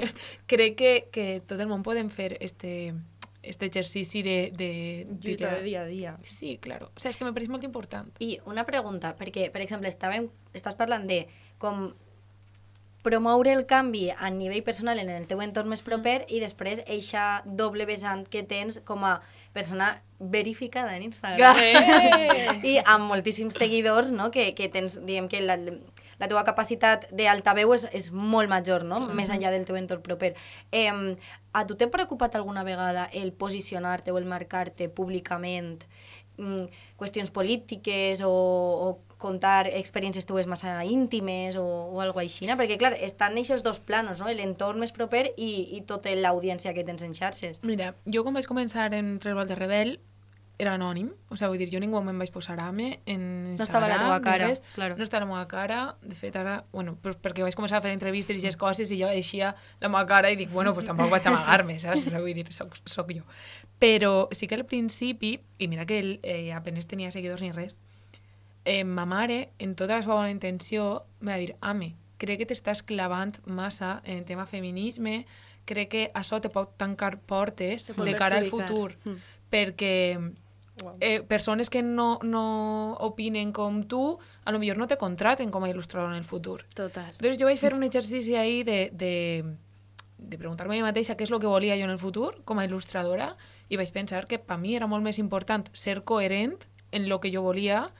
[0.50, 2.94] crec que, que tot el món podem fer este,
[3.42, 4.52] este exercici de...
[4.56, 4.70] de,
[5.20, 6.16] Lluita de dia a dia.
[6.22, 6.92] Sí, claro.
[6.94, 8.14] O sea, és que me pareix molt important.
[8.22, 11.24] I una pregunta, perquè, per exemple, estàvem, estàs parlant de
[11.58, 11.90] com
[13.02, 17.42] promoure el canvi a nivell personal en el teu entorn més proper i després eixa
[17.44, 19.18] doble vessant que tens com a
[19.52, 21.58] persona verificada en Instagram
[22.72, 24.30] i amb moltíssims seguidors no?
[24.30, 25.58] que, que tens, diguem que la,
[26.22, 29.02] la teva capacitat d'altaveu és, és molt major, no?
[29.10, 30.32] més enllà del teu entorn proper.
[30.70, 30.92] Eh,
[31.52, 35.82] a tu t'ha preocupat alguna vegada el posicionar-te o el marcar-te públicament
[36.38, 42.58] mm, qüestions polítiques o, o contar experiències teues massa íntimes o, o algo així, no?
[42.60, 44.30] perquè clar, estan aquests dos planos, no?
[44.30, 47.62] l'entorn més proper i, i tota l'audiència que tens en xarxes.
[47.66, 50.00] Mira, jo quan vaig començar en Revolt de Rebel
[50.62, 53.22] era anònim, o sigui, vull dir, jo ningú me'n vaig posar AME en
[53.54, 53.64] Instagram.
[53.66, 54.62] estava la teva cara, res.
[54.76, 54.96] claro.
[54.98, 57.94] No estava la meva cara, de fet ara, bueno, per, perquè vaig començar a fer
[57.96, 61.10] entrevistes i aquestes coses i jo eixia la meva cara i dic, bueno, pues tampoc
[61.12, 62.04] vaig amagar-me, saps?
[62.06, 63.24] Però vull dir, soc, soc jo.
[63.82, 67.74] Però sí que al principi, i mira que ell eh, apenas tenia seguidors ni res,
[68.64, 72.46] eh, ma mare, en tota la seva bona intenció, me va dir, Ame, crec que
[72.52, 75.24] t'estàs clavant massa en el tema feminisme,
[75.66, 79.16] crec que això te pot tancar portes Te pot de cara al futur, Mm.
[79.50, 80.32] perquè
[81.00, 85.64] eh, persones que no, no opinen com tu, a lo millor no te contraten com
[85.64, 86.64] a il·lustrador en el futur.
[86.74, 87.10] Total.
[87.12, 89.44] Entonces jo vaig fer un exercici ahí de, de,
[90.18, 92.58] de preguntar-me a mi mateixa què és el que volia jo en el futur com
[92.58, 93.36] a il·lustradora
[93.68, 96.56] i vaig pensar que per mi era molt més important ser coherent
[96.90, 97.90] en el que jo volia.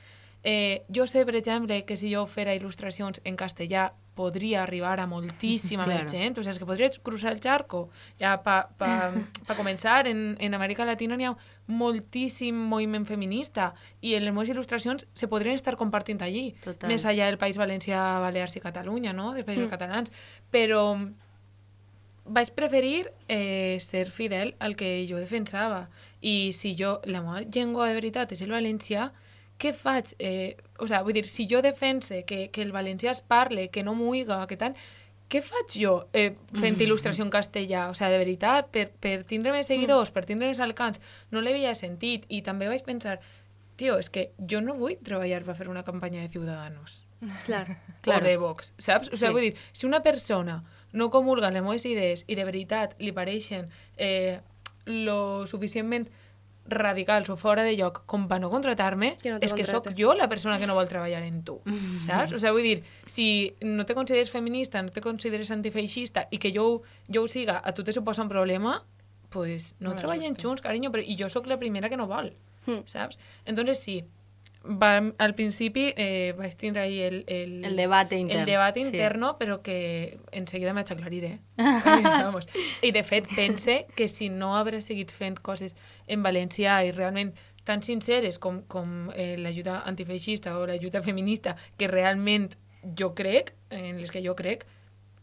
[0.45, 5.07] Eh, jo sé, per exemple, que si jo fera il·lustracions en castellà podria arribar a
[5.07, 6.11] moltíssima més Claro.
[6.19, 6.39] gent.
[6.39, 7.89] O sigui, és que podria cruzar el charco.
[8.19, 9.13] Ja pa, pa,
[9.47, 11.37] pa començar, en, en Amèrica Latina n'hi ha
[11.69, 13.71] moltíssim moviment feminista
[14.03, 16.91] i en les meves il·lustracions se podrien estar compartint allí, Total.
[16.91, 19.33] més allà del País Valencià, Balears i Catalunya, no?
[19.33, 19.71] dels països Mm.
[19.71, 20.13] catalans.
[20.51, 20.83] Però
[22.25, 25.89] vaig preferir eh, ser fidel al que jo defensava.
[26.21, 29.09] I si jo, la meva llengua de veritat és el valencià,
[29.59, 30.15] què faig?
[30.19, 33.83] Eh, o sigui, vull dir, si jo defense que, que el valencià es parle, que
[33.83, 34.75] no muiga, que tal,
[35.33, 37.87] què faig jo eh, fent il·lustració en castellà?
[37.91, 41.01] O sigui, de veritat, per, per tindre més seguidors, per tindre més alcans,
[41.31, 42.27] no l'havia sentit.
[42.29, 43.21] I també vaig pensar,
[43.77, 46.99] tio, és que jo no vull treballar per fer una campanya de Ciudadanos
[47.47, 47.79] Clar.
[48.03, 48.27] claro.
[48.27, 49.09] o de Vox, saps?
[49.09, 49.33] O sigui, Sí.
[49.33, 53.71] vull dir, si una persona no comulga les meves idees i de veritat li pareixen
[53.97, 54.41] eh,
[54.85, 56.11] lo suficientment
[56.67, 60.15] radicals o fora de lloc com per no contratar-me, Que no és que sóc jo
[60.15, 61.61] la persona que no vol treballar en tu,
[62.07, 62.33] saps?
[62.33, 66.53] O sigui, vull dir, si no te consideres feminista, no te consideres antifeixista i que
[66.55, 66.83] jo,
[67.13, 68.85] jo ho siga, a tu te suposa un problema,
[69.29, 72.33] pues no Mala treballen junts, carinyo, però, i jo sóc la primera que no vol,
[72.67, 72.85] Mm.
[72.87, 73.19] saps?
[73.45, 74.05] Entonces sí,
[74.65, 78.87] va, al principi eh, vaig tindre ahí el, el, El debate intern, El debate sí.
[78.87, 81.39] interno, però que enseguida m'haig aclarir, eh?
[81.57, 82.49] Vamos.
[82.83, 87.35] I de fet, pense que si no hauré seguit fent coses en valencià i realment
[87.65, 92.51] tan sinceres com, com eh, l'ajuda antifeixista o l'ajuda feminista, que realment
[92.99, 94.67] jo crec, en les que jo crec,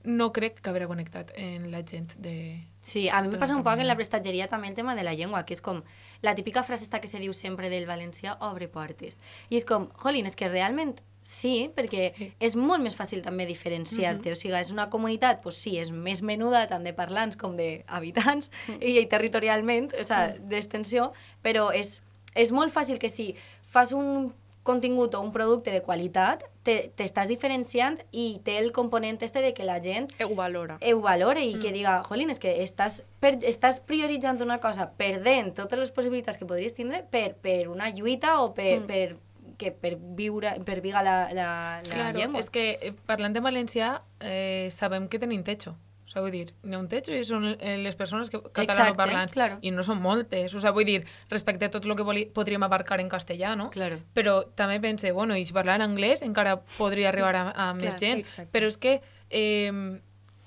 [0.03, 2.63] no crec que haurà connectat en la gent de...
[2.81, 5.03] Sí, a mi me D'una passa un poc en la prestatgeria també el tema de
[5.03, 5.81] la llengua, que és com
[6.23, 9.19] la típica frase esta que se diu sempre del valencià, obre portes.
[9.49, 12.31] I és com, jolín, és que realment sí, perquè Sí.
[12.39, 14.31] és molt més fàcil també diferenciar-te.
[14.31, 18.49] O sigui, és una comunitat, pues sí, és més menuda tant de parlants com d'habitants
[18.79, 21.11] i, i territorialment, o sigui, d'extensió,
[21.43, 21.99] però és,
[22.35, 23.35] és molt fàcil que si
[23.69, 24.33] fas un
[24.69, 29.53] contingut o un producte de qualitat, te- t'estàs diferenciant i té el component este de
[29.57, 30.77] que la gent Ho valora.
[30.79, 35.55] ho valore i que diga, jolín, és que estàs, per, estàs prioritzant una cosa, perdent
[35.57, 38.87] totes les possibilitats que podries tindre per, per una lluita o per, Mm.
[38.87, 39.17] per,
[39.59, 41.47] que per viure, per viga la, la,
[41.83, 42.39] la Claro, llengua.
[42.39, 45.73] és que eh, parlant en valencià eh, sabem que tenim techo.
[46.09, 49.35] O sigui, vull dir, i són eh, les persones que, catalanoparlants.
[49.37, 49.59] claro.
[49.61, 50.55] I no són moltes.
[50.57, 53.69] O sigui, vull dir, respecte a tot el que voli, podríem abarcar en castellà, no?
[53.69, 53.99] Claro.
[54.17, 57.93] Però també pense, bueno, i si parlar en anglès encara podria arribar a, a més
[57.93, 58.23] Clar, gent.
[58.25, 58.49] exacte.
[58.57, 58.99] Però és que
[59.29, 59.69] eh,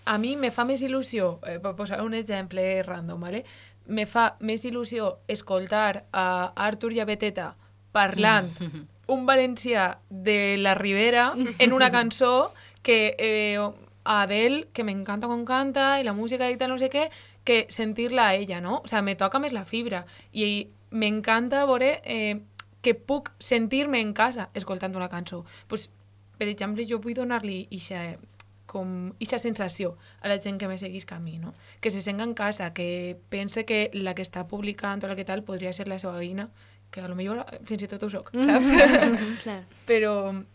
[0.04, 3.44] a mi me fa més il·lusió, eh, per posar un exemple random, ¿vale?
[3.86, 7.52] me fa més il·lusió escoltar a Artur i a Beteta
[7.92, 8.50] parlant
[9.12, 12.52] un valencià de la Ribera en una cançó
[12.82, 13.58] que eh,
[14.05, 17.09] a Adele, que m'encanta com canta, i la música i tal, no sé què,
[17.44, 18.80] que sentir-la a ella, no?
[18.84, 20.05] O sea, me toca més la fibra.
[20.32, 22.40] I m'encanta veure eh,
[22.82, 25.44] que puc sentir-me en casa escoltant una cançó.
[25.68, 25.90] Pues,
[26.38, 28.03] per exemple, jo vull donar-li ixa,
[28.66, 31.55] com ixa sensació a la gent que me seguisca a mi, no?
[31.80, 35.28] Que se senga en casa, que pense que la que està publicant o la que
[35.28, 36.48] tal podria ser la seva veïna,
[36.93, 38.68] que a lo millor fins i tot ho soc, saps?
[39.43, 39.59] Clar.
[39.88, 40.12] Però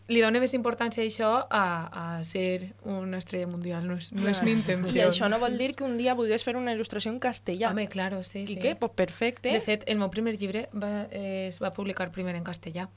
[0.08, 4.28] li dona més importància a això a, a ser una estrella mundial, no és, no
[4.30, 5.08] és mi I intenció.
[5.10, 7.72] això no vol dir que un dia vulguis fer una il·lustració en castellà.
[7.74, 8.60] Home, claro, sí, I sí.
[8.62, 8.76] què?
[8.78, 9.52] Pues perfecte.
[9.52, 12.88] De fet, el meu primer llibre va, eh, es va publicar primer en castellà.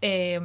[0.00, 0.38] Eh,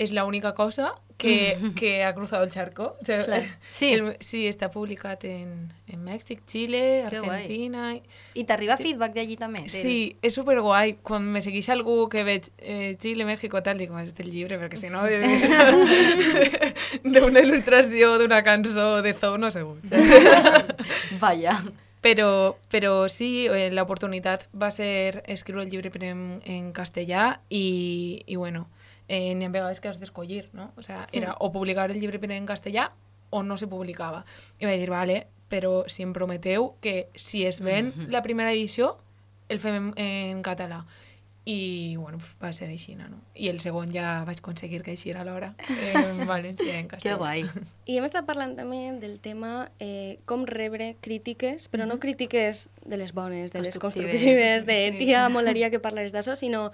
[0.00, 2.94] és l'única cosa que, que ha cruzado el charco.
[2.98, 3.42] O sea, Clar.
[3.70, 3.90] Sí.
[3.92, 5.50] El, sí, està publicat en,
[5.92, 6.80] en Mèxic, Xile,
[7.12, 7.42] Que guai.
[7.42, 7.82] Argentina...
[7.98, 8.02] i-
[8.40, 8.86] I t'arriba Sí.
[8.86, 9.66] feedback d'allí també?
[9.68, 10.94] Sí, és superguai.
[11.04, 14.80] Quan me segueix algú que veig eh, Xile, México, tal, dic, és del llibre, perquè
[14.80, 15.04] si no,
[17.04, 19.76] d'una il·lustració, d'una cançó de Zoo, no segur.
[21.20, 21.58] Vaya.
[22.00, 28.36] Però, però sí, eh, l'oportunitat va ser escriure el llibre en, en castellà i, i
[28.40, 28.70] bueno,
[29.10, 30.70] eh, n'hi ha vegades que has d'escollir, no?
[30.78, 32.92] O sea, era o publicar el llibre primer en castellà
[33.30, 34.24] o no se publicava.
[34.62, 38.96] I vaig dir, vale, però si em prometeu que si es ven la primera edició,
[39.50, 40.84] el fem en, en català.
[41.50, 43.06] I, bueno, pues va ser així, no?
[43.34, 45.54] I el segon ja vaig aconseguir que així era l'hora,
[45.96, 47.16] en valencià en Que castellà.
[47.16, 47.46] guai.
[47.90, 53.00] I hem estat parlant també del tema eh, com rebre crítiques, però no crítiques de
[53.00, 54.20] les bones, de les Constructives.
[54.20, 54.98] constructives, de Sí.
[55.00, 56.68] tia, molaria que parlares d'això, sinó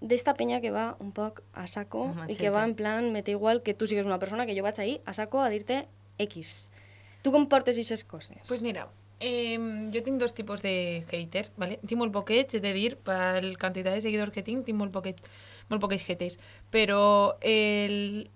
[0.00, 3.32] d'esta penya que va un poc a saco i que va en plan, me té
[3.32, 5.86] igual que tu sigues una persona que jo vaig ahir a saco a dir-te
[6.18, 6.70] X.
[7.22, 8.38] Tu com portes aquestes coses?
[8.48, 8.88] Pues mira,
[9.18, 9.56] Eh,
[9.94, 11.78] jo tinc dos tipus de hater, ¿vale?
[11.88, 14.92] tinc molt poquets, he de dir, per la quantitat de seguidors que tinc, tinc molt,
[14.92, 15.16] poquet,
[15.70, 16.36] molt poquets haters,
[16.70, 18.28] però el,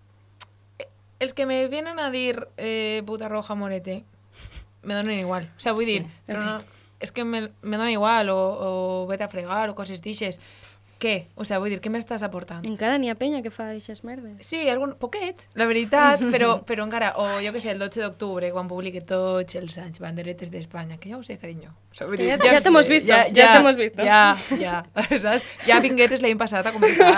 [1.21, 4.05] els que me vienen a dir eh, puta roja morete,
[4.83, 5.51] me donen igual.
[5.55, 6.55] O sea, vull Sí, dir, però no,
[6.99, 10.41] és que me, me dona igual, o, o vete a fregar, o coses d'ixes.
[11.01, 11.29] Què?
[11.41, 12.67] O sea, vull dir, què m'estàs aportant?
[12.69, 14.35] Encara n'hi ha penya que fa aquestes merdes.
[14.45, 18.51] Sí, algun, poquets, la veritat, però, però encara, o jo que sé, el 12 d'octubre,
[18.53, 21.73] quan publique tots els anys banderetes d'Espanya, que ja ho sé, carinyo.
[22.05, 24.05] O dir, Ja- ho ja sé, t'hemos visto, ja t'hemos visto.
[24.05, 24.83] Ja, ja,
[25.25, 25.57] saps?
[25.67, 27.17] Ja vingueres l'any passat a comentar,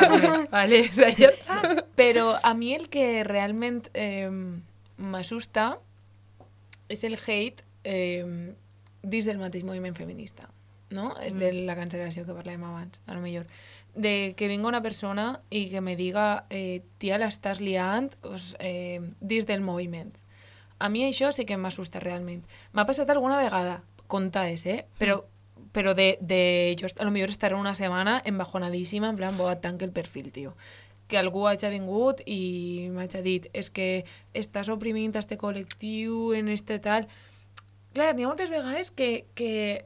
[0.54, 0.84] vale?
[0.86, 1.82] O sea, ja està.
[1.98, 4.30] Però a mi el que realment eh,
[4.96, 5.72] m'assusta
[6.88, 8.22] és el hate eh,
[9.02, 10.46] dins del mateix moviment feminista,
[10.92, 11.12] no?
[11.22, 13.48] És de la cancel·lació que parlàvem abans, a lo millor.
[13.94, 19.00] De que vinga una persona i que me diga eh, tia, l'estàs liant pues, eh,
[19.20, 20.12] dins del moviment.
[20.78, 22.42] A mi això sí que m'assusta realment.
[22.72, 24.86] M'ha passat alguna vegada, comptades, eh?
[24.98, 25.20] Però,
[25.72, 26.74] però de, de...
[26.80, 30.56] Jo a lo millor estaré una setmana embajonadíssima, en plan, boa, tanque el perfil, tio
[31.12, 33.88] que algú hagi vingut i m'hagi dit és que
[34.32, 37.06] estàs oprimint este col·lectiu en este tal...
[37.92, 39.84] Clar, n'hi ha moltes vegades que, que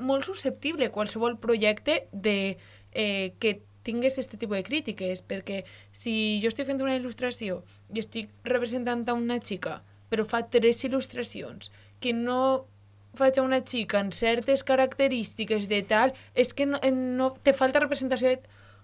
[0.00, 2.56] molt susceptible qualsevol projecte de
[2.92, 7.62] eh, que tingués aquest tipus de crítiques, perquè si jo estic fent una il·lustració
[7.94, 9.80] i estic representant a una xica,
[10.10, 11.70] però fa tres il·lustracions
[12.00, 12.66] que no
[13.16, 17.82] faig a una xica en certes característiques de tal, és que no, no te falta
[17.82, 18.40] representació de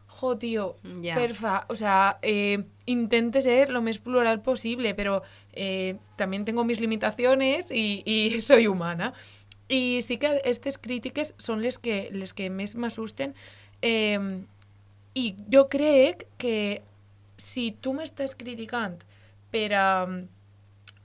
[0.06, 1.14] jo, tio, Ja.
[1.14, 6.80] perfa, o sea, eh, intente ser lo més plural posible, pero eh, también tengo mis
[6.80, 9.12] limitaciones y, y soy humana.
[9.68, 13.34] I sí que aquestes crítiques són les que, les que més m'assusten.
[13.82, 14.18] Eh,
[15.16, 16.82] I jo crec que
[17.36, 18.98] si tu m'estàs criticant
[19.50, 19.88] per a,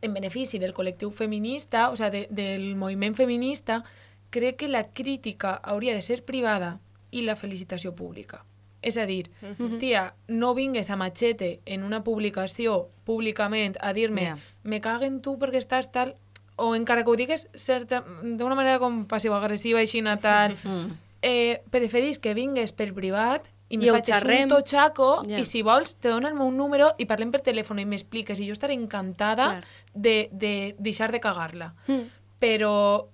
[0.01, 3.83] en benefici del col·lectiu feminista, o sea, de, del moviment feminista,
[4.29, 6.79] crec que la crítica hauria de ser privada
[7.11, 8.45] i la felicitació pública.
[8.81, 9.29] És a dir,
[9.77, 14.37] tia, no vingues a machete en una publicació públicament a dir-me Ja.
[14.63, 16.15] me caguen tu perquè estàs tal
[16.61, 20.91] o encara que ho digues certa, d'una manera com passiva-agressiva així tal, Mm.
[21.21, 24.43] eh, preferís que vingues per privat i me I xerrem.
[24.43, 25.39] un totxaco Ja.
[25.39, 28.47] i si vols te dono el meu número i parlem per telèfon i m'expliques i
[28.47, 29.65] jo estaré encantada Clar.
[29.93, 31.73] de, de deixar de cagar-la.
[31.87, 32.03] Mm.
[32.39, 33.07] Però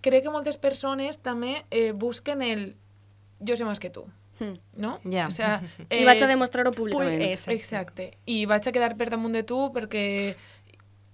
[0.00, 2.76] crec que moltes persones també eh, busquen el
[3.40, 4.06] jo sé més que tu,
[4.38, 4.54] Mm.
[4.78, 5.00] no?
[5.10, 5.26] Ja.
[5.26, 5.60] O sea,
[5.90, 7.20] I vaig a demostrar-ho públicament.
[7.50, 8.12] Exacte.
[8.26, 10.36] I vaig a quedar per damunt de tu perquè...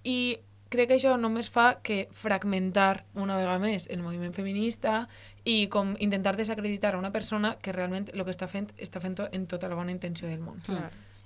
[0.05, 0.37] I
[0.75, 5.07] crec que això només fa que fragmentar una vegada més el moviment feminista
[5.43, 9.15] i com intentar desacreditar a una persona que realment el que està fent està fent
[9.31, 10.61] en tota la bona intenció del món.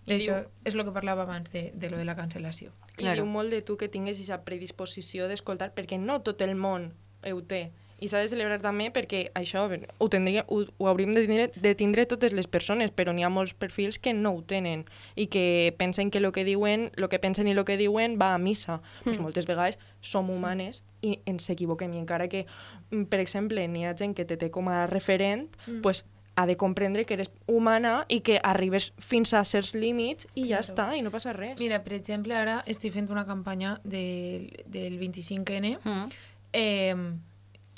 [0.06, 2.72] I I això diu- és el que parlava abans de, de lo de la cancel·lació.
[2.97, 3.24] I Claro.
[3.24, 6.93] diu molt de tu que tingues aquesta predisposició d'escoltar, perquè no tot el món
[7.24, 7.72] ho té.
[8.02, 11.74] I s'ha de celebrar també perquè això ho, tindria, ho, ho hauríem de tindre, de
[11.76, 14.86] tindre totes les persones, però n'hi ha molts perfils que no ho tenen
[15.16, 18.34] i que pensen que el que diuen, el que pensen i el que diuen va
[18.34, 18.80] a missa.
[18.80, 19.04] Mm.
[19.04, 21.93] Pues moltes vegades som humanes i ens equivoquem.
[21.93, 22.45] I encara que,
[22.91, 25.82] mm, per exemple, n'hi ha gent que te té com a referent, mm.
[25.82, 26.06] pues,
[26.39, 30.62] ha de comprendre que eres humana i que arribes fins a certs límits i ja
[30.64, 31.58] està, i no passa res.
[31.60, 36.06] Mira, per exemple, ara estic fent una campanya del, del 25N Mm.
[36.54, 36.95] eh,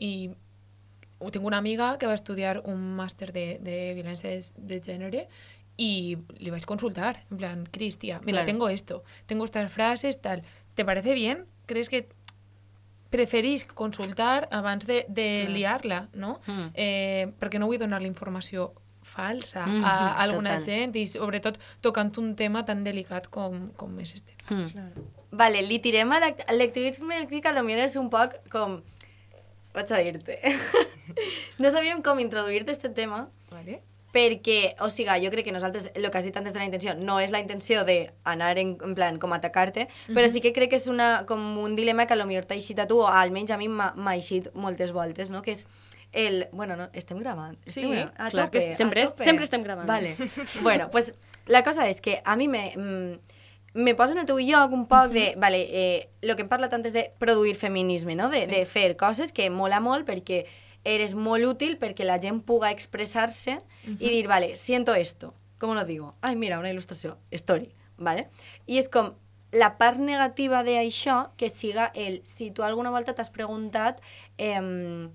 [0.01, 0.31] i
[1.29, 5.27] tinc una amiga que va estudiar un màster de, de violència de, de gènere
[5.77, 8.45] y le vais a consultar, en plan, Cristia, mira, Claro.
[8.45, 10.41] tengo esto, tengo estas frases, tal,
[10.75, 11.45] ¿te parece bien?
[11.67, 12.09] ¿Crees que
[13.09, 15.51] preferís consultar abans de, de Clar.
[15.51, 16.39] liar-la, no?
[16.47, 16.67] Mm.
[16.73, 18.71] Eh, perquè no vull donar-li informació
[19.03, 20.63] falsa Mhm, a, a alguna total.
[20.65, 24.33] gent i sobretot tocant un tema tan delicat com, com és este.
[24.49, 24.91] Mm.
[25.31, 27.15] Vale, li tirem a l'act- a l'activisme
[27.53, 28.81] lo millor és un poc com...
[29.73, 30.39] Vaig a dir-te.
[31.61, 33.81] no sabíem com introduir-te este tema, Vale?
[34.11, 36.93] perquè, o sigui, jo crec que nosaltres, el que has dit antes de la intenció,
[36.99, 40.79] no és la intenció d'anar en, en plan com atacar-te, però sí que crec que
[40.81, 43.53] és una, com un dilema que a lo millor t'ha eixit a tu, o almenys
[43.55, 45.39] a mi m'ha eixit moltes voltes, no?
[45.41, 45.63] que és
[46.11, 46.49] el...
[46.51, 47.55] Bueno, no, estem gravant.
[47.63, 48.11] Estem Sí, gravant.
[48.19, 49.23] a clar que tope, sí, sempre a tope.
[49.23, 49.87] sempre estem gravant.
[49.87, 50.17] Vale.
[50.61, 51.13] bueno, pues
[51.47, 53.39] la cosa és que a mi me, mm,
[53.73, 55.33] me posa en el teu lloc un poc de...
[55.39, 58.29] Vale, eh, lo que hem parlat antes de produir feminisme, no?
[58.29, 60.43] De, de fer coses que mola molt perquè
[60.83, 65.33] eres molt útil perquè la gent puga expressar-se i dir, vale, siento esto.
[65.59, 66.15] ¿Cómo lo digo?
[66.21, 67.17] Ai, mira, una il·lustració.
[67.31, 67.69] Story.
[67.97, 68.29] Vale?
[68.65, 69.13] I és com
[69.53, 72.21] la part negativa d'això que siga el...
[72.25, 74.01] Si tu alguna volta t'has preguntat...
[74.37, 75.07] Eh,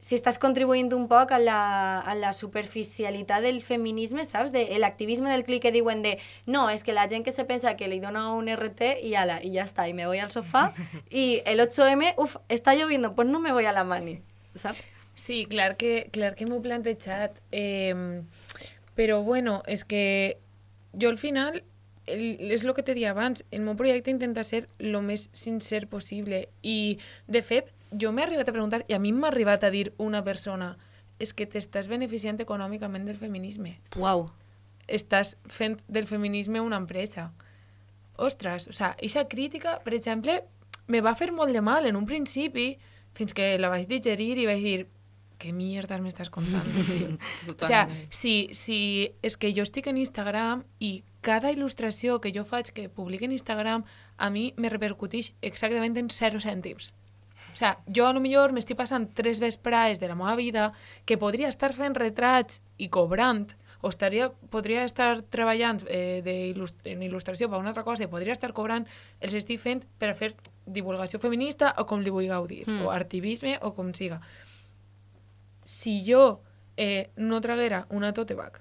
[0.00, 1.60] si estàs contribuint un poc a la,
[2.00, 4.52] a la superficialitat del feminisme, saps?
[4.52, 7.76] De l'activisme del clic que diuen de no, és que la gent que se pensa
[7.76, 10.70] que li dona un RT i ala, i ja està, i me voy al sofà,
[11.12, 14.18] i el 8M, uf, està lloviendo, pues no me voy a la mani,
[14.56, 14.88] saps?
[15.20, 17.36] Sí, clar que, clar que m'ho plantejat.
[17.52, 18.22] Eh,
[18.96, 20.38] però bueno, és que
[20.96, 21.62] jo al final,
[22.06, 25.86] el, és el que te dia abans, el meu projecte intenta ser el més sincer
[25.92, 26.46] possible.
[26.62, 26.98] I,
[27.28, 30.22] de fet, jo m'he arribat a preguntar, i a mi m'ha arribat a dir una
[30.24, 30.76] persona,
[31.20, 33.76] és que t'estàs beneficiant econòmicament del feminisme.
[34.00, 34.28] Uau.
[34.88, 37.30] Estàs fent del feminisme una empresa.
[38.16, 40.40] Ostres, o sea, eixa crítica, per exemple,
[40.88, 42.72] me va fer molt de mal en un principi,
[43.14, 44.80] fins que la vaig digerir i vaig dir
[45.40, 46.66] què mierda m'estàs contant,
[47.62, 52.44] o sea, si, si és que jo estic en Instagram i cada il·lustració que jo
[52.44, 53.86] faig que publique en Instagram
[54.16, 56.92] a mi me repercuteix exactament en 0 cèntims.
[57.52, 60.72] O sea, jo a lo millor m'estic passant tres vesprades de la meva vida
[61.04, 63.48] que podria estar fent retrats i cobrant,
[63.82, 68.10] o estaria, podria estar treballant eh, de il·lust en il·lustració per una altra cosa i
[68.12, 68.84] podria estar cobrant,
[69.20, 70.34] els estic fent per a fer
[70.66, 72.76] divulgació feminista o com li vulgueu dir, Mm.
[72.82, 72.86] mm.
[72.86, 74.20] o activisme o com siga.
[75.64, 76.42] Si jo
[76.76, 78.60] eh, no traguera una tote bag,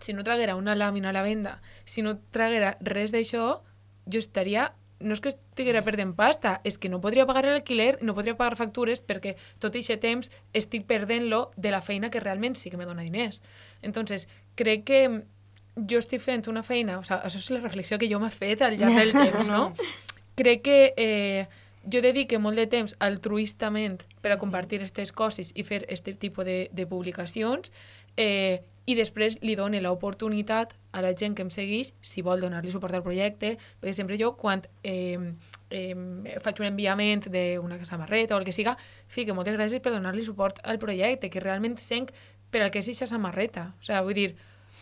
[0.00, 3.60] si no traguera una làmina a la venda, si no traguera res d'això,
[4.06, 8.14] jo estaria no és que estiguera perdent pasta, és que no podria pagar l'alquiler, no
[8.16, 12.70] podria pagar factures perquè tot aquest temps estic perdent-lo de la feina que realment sí
[12.70, 13.42] que me dona diners.
[13.82, 14.28] Entonces,
[14.58, 15.02] crec que
[15.78, 18.62] jo estic fent una feina, o sigui, això és la reflexió que jo m'he fet
[18.62, 19.72] al llarg del temps, no?
[20.38, 21.46] Crec que eh,
[21.86, 26.46] jo dedique molt de temps altruistament per a compartir aquestes coses i fer aquest tipus
[26.46, 27.72] de, de publicacions
[28.16, 32.72] eh, i després li done l'oportunitat a la gent que em segueix si vol donar-li
[32.72, 35.18] suport al projecte, perquè sempre jo quan eh,
[35.70, 35.94] eh,
[36.40, 40.62] faig un enviament d'una samarreta o el que siga, fique moltes gràcies per donar-li suport
[40.64, 42.08] al projecte, que realment sent
[42.50, 43.74] per al que és aquesta samarreta.
[43.76, 44.30] O sigui, vull dir,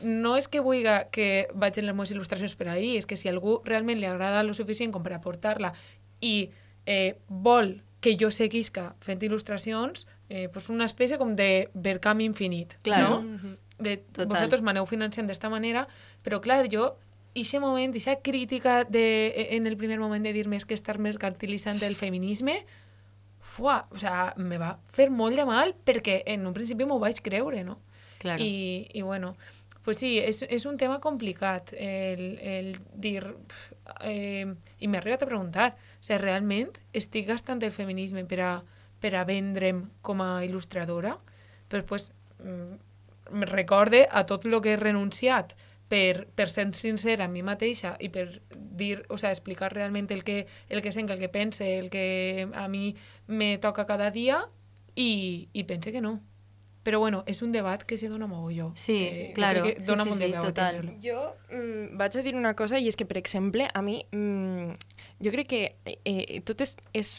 [0.07, 3.59] no és que vulgui que vagin les meves il·lustracions per ahir, és que si algú
[3.65, 5.73] realment li agrada lo suficient com per aportar-la
[6.21, 6.51] i
[6.87, 12.77] eh, vol que jo seguisca fent il·lustracions, eh, pues una espècie com de vercam infinit,
[12.87, 13.23] Claro.
[13.25, 13.57] no?
[13.79, 14.31] De, Total.
[14.31, 15.87] vosaltres m'aneu financiant d'esta manera,
[16.25, 16.95] però clar, jo
[17.37, 21.83] ixe moment, ixa crítica de, en el primer moment de dir-me és que estàs mercantilitzant
[21.85, 22.63] el feminisme,
[23.57, 27.21] fuà, o sea, me va fer molt de mal perquè en un principi m'ho vaig
[27.25, 27.79] creure, no?
[28.19, 28.43] Claro.
[28.43, 29.35] I, i bueno,
[29.87, 33.23] pues sí, és, és un tema complicat el, el dir...
[34.03, 34.43] Eh,
[34.83, 38.51] I m'he arribat a preguntar, o sigui, realment estic gastant el feminisme per a,
[38.99, 41.15] per a vendre'm com a il·lustradora?
[41.71, 42.11] Però pues,
[43.31, 45.57] recorde a tot el que he renunciat
[45.89, 50.25] per, per ser sincera amb mi mateixa i per dir, o sea, explicar realment el
[50.25, 52.97] que, el que sent, el que pense, el que a mi
[53.29, 54.49] me toca cada dia
[54.97, 56.21] i, i pense que no.
[56.87, 58.69] Però bueno, és un debat que se dona mogolló.
[58.79, 59.65] Sí, jo claro.
[59.65, 60.77] que Sí, dona sí, molt sí, a total.
[60.77, 61.01] tenir-lo.
[61.03, 64.71] Jo mm, vaig a dir una cosa i és que, per exemple, a mi mm,
[65.19, 65.63] jo crec que
[66.05, 67.17] eh, tot és, és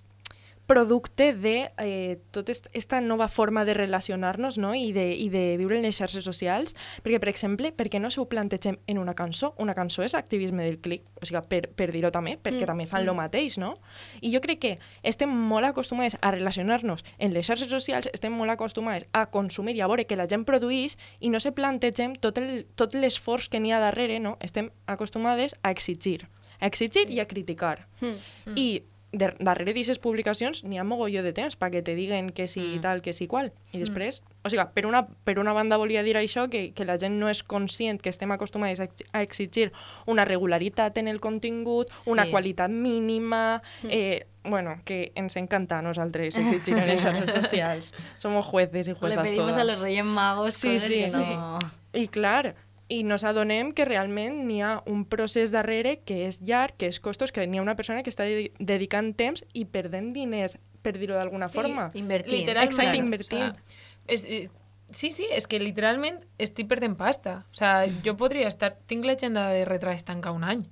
[0.68, 4.74] producte de eh, tota aquesta nova forma de relacionar-nos no?
[4.76, 8.11] I, de, i de viure en les xarxes socials, perquè, per exemple, per què no
[8.11, 9.53] s'ho plantegem en una cançó?
[9.63, 12.86] Una cançó és activisme del clic, o sigui, per, per dir-ho també, perquè Mm, també
[12.86, 13.07] fan mm.
[13.07, 13.78] lo mateix, no?
[14.22, 14.74] I jo crec que
[15.07, 19.82] estem molt acostumats a relacionar-nos en les xarxes socials, estem molt acostumats a consumir i
[19.82, 23.59] a veure que la gent produeix i no se plantegem tot el- tot l'esforç que
[23.63, 24.36] n'hi ha darrere, no?
[24.41, 26.28] Estem acostumades a exigir,
[26.59, 27.88] a exigir i a criticar.
[28.01, 28.18] Mm.
[28.57, 32.60] I de, darrere d'aquestes publicacions n'hi ha mogolló de temps perquè te diguen que sí
[32.78, 32.82] mm.
[32.84, 33.53] tal, que sí qual.
[33.72, 36.97] I després, o sigui, per una, per una banda volia dir això, que, que la
[36.99, 39.72] gent no és conscient que estem acostumats a, ex- a exigir
[40.05, 42.10] una regularitat en el contingut, sí.
[42.12, 42.32] una Sí.
[42.32, 43.62] qualitat mínima...
[43.89, 47.93] Eh, bueno, que ens encanta a nosaltres exigir en les xarxes socials.
[48.18, 49.62] Somos jueces y Le juezas pedimos todas.
[49.62, 51.12] a los Reyes Magos Sí, sí, que sí.
[51.12, 51.60] no...
[51.93, 52.55] I clar,
[52.89, 56.99] i nos adonem que realment n'hi ha un procés darrere que és llarg, que és
[57.03, 60.97] costos, que n'hi ha una persona que està dedi- dedicant temps i perdent diners, per
[60.97, 61.89] dir-ho d'alguna Sí, forma.
[61.93, 62.39] Invertint.
[62.39, 62.71] Literalment.
[62.71, 63.55] Exacte, O invertint.
[63.55, 64.49] sea, és, eh,
[64.89, 67.45] sí, sí, és que literalment estic perdent pasta.
[67.51, 68.77] O sea, jo podria estar...
[68.88, 70.63] Tinc l'agenda de retrats tancar un any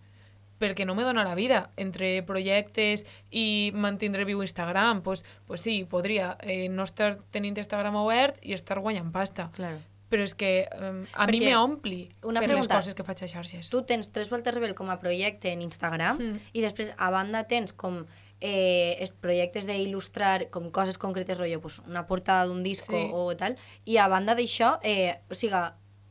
[0.58, 5.02] perquè no me dona la vida entre projectes i mantindre viu Instagram.
[5.02, 9.50] Pues, pues sí, podria eh, no estar tenint Instagram obert i estar guanyant pasta.
[9.52, 9.82] Claro.
[10.16, 13.24] Però és que um, a mi Perquè, m'ompli una fer les pregunta, coses que faig
[13.26, 13.70] a xarxes.
[13.70, 16.40] Tu tens Tres Voltes Rebel com a projecte en Instagram Mm.
[16.56, 18.06] i després, a banda, tens com
[18.40, 23.10] eh, es- projectes d'il·lustrar com coses concretes, rotllo, pues, una portada d'un disco Sí.
[23.12, 25.56] o tal, i a banda d'això, eh, o sigui,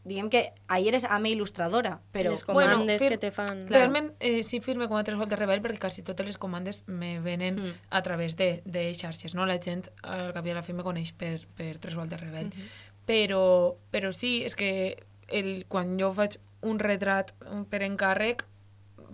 [0.04, 2.30] diguem que ahir eres ama il·lustradora, però...
[2.32, 3.66] Les comandes fir- que te fan.
[3.68, 7.20] Realment eh, sí firme com a tres voltes rebel perquè quasi totes les comandes me
[7.20, 7.72] venen Mm.
[7.88, 9.46] a través de, de xarxes, no?
[9.46, 12.52] La gent al cap i a la fi me coneix per, per tres voltes rebel.
[13.06, 14.96] Però, però sí, és que
[15.28, 18.44] el, quan jo faig un retrat mm, per encàrrec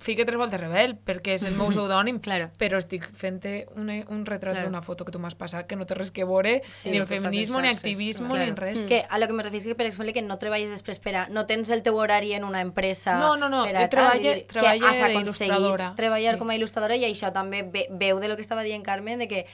[0.00, 2.46] fique tres voltes rebel perquè és el meu pseudònim Claro.
[2.56, 3.40] però estic fent
[3.76, 4.70] un, un retrat Claro.
[4.70, 7.06] d'una foto que tu m'has passat que no té res que veure Sí, ni en
[7.06, 8.38] feminisme, ni activisme, clar.
[8.40, 8.82] ni en res.
[8.82, 11.14] Que a lo que me refiero és que, per exemple, que no treballes després per
[11.16, 11.26] a...
[11.28, 13.18] No tens el teu horari en una empresa...
[13.20, 16.38] No, no, no, per a tal, dir, treballe que has aconseguit d'il·lustradora, treballar sí.
[16.40, 19.28] com a il·lustradora i això també ve, veu de lo que estava dient Carmen, de
[19.28, 19.44] que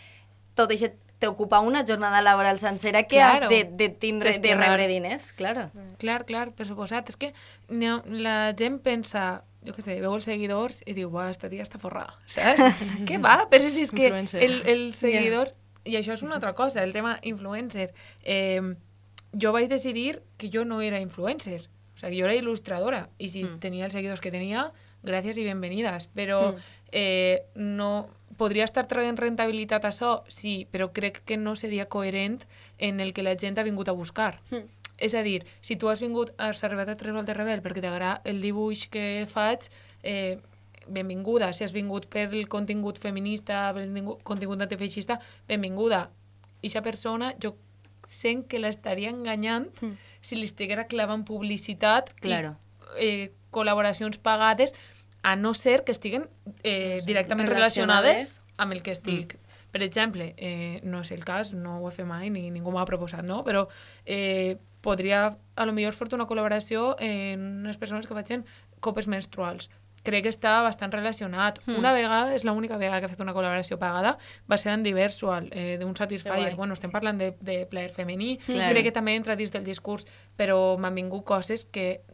[0.55, 0.71] tot
[1.19, 3.47] això t'ocupa una jornada laboral sencera que Claro.
[3.47, 5.71] has de, de tindre, de rebre diners, claro.
[5.99, 7.09] Clar, clar, per suposat.
[7.09, 7.33] És que
[7.69, 11.63] ha- la gent pensa, jo què sé, veu els seguidors i diu, uah, esta tia
[11.65, 12.61] està forrada, saps?
[13.09, 13.47] Què va?
[13.51, 14.43] Però si és que Influencer.
[14.43, 15.53] el, el seguidor...
[15.87, 17.93] I això és una altra cosa, el tema influencer.
[18.25, 18.61] Eh,
[19.33, 21.69] jo vaig decidir que jo no era influencer.
[21.95, 23.09] O sigui, jo era il·lustradora.
[23.19, 23.61] I si Mm.
[23.61, 24.73] tenia els seguidors que tenia,
[25.07, 26.09] gràcies i benvenides.
[26.13, 26.57] Però
[26.93, 28.09] eh, no...
[28.37, 30.23] Podria estar traient rentabilitat a això?
[30.29, 32.43] Sí, però crec que no seria coherent
[32.79, 34.41] en el que la gent ha vingut a buscar.
[34.51, 34.67] Mm.
[34.99, 38.21] És a dir, si tu has vingut, has arribat a Tres Voltes Rebel perquè t'agrada
[38.25, 39.69] el dibuix que faig,
[40.03, 40.39] eh,
[40.89, 41.53] benvinguda.
[41.53, 43.75] Si has vingut per el contingut feminista,
[44.25, 45.19] contingut antifeixista,
[45.49, 46.11] benvinguda.
[46.63, 47.57] I aquesta persona, jo
[48.07, 49.97] sent que l'estaria enganyant Mm.
[50.21, 52.57] si li estiguera clavant publicitat Claro.
[53.01, 54.75] i eh, col·laboracions pagades,
[55.27, 56.29] a no ser que estiguen
[56.63, 58.39] eh, directament relacionades.
[58.39, 59.35] relacionades amb el que estic.
[59.75, 62.85] Per exemple, eh, no és el cas, no ho he fet mai, ni ningú m'ha
[62.87, 63.41] proposat, no?
[63.45, 63.65] Però
[64.07, 64.55] eh,
[64.87, 65.25] podria,
[65.57, 68.47] a lo millor, fer una col·laboració en unes persones que facin
[68.81, 69.69] copes menstruals.
[70.07, 71.59] Crec que està bastant relacionat.
[71.67, 71.81] Hmm.
[71.83, 74.17] Una vegada, és l'única vegada que he fet una col·laboració pagada,
[74.47, 76.55] va ser en Diversual, eh, d'un Satisfyer.
[76.55, 78.71] Bueno, estem parlant de, de plaer femení, Claro.
[78.71, 80.07] crec que també entra dins del discurs,
[80.39, 82.05] però m'han vingut coses que...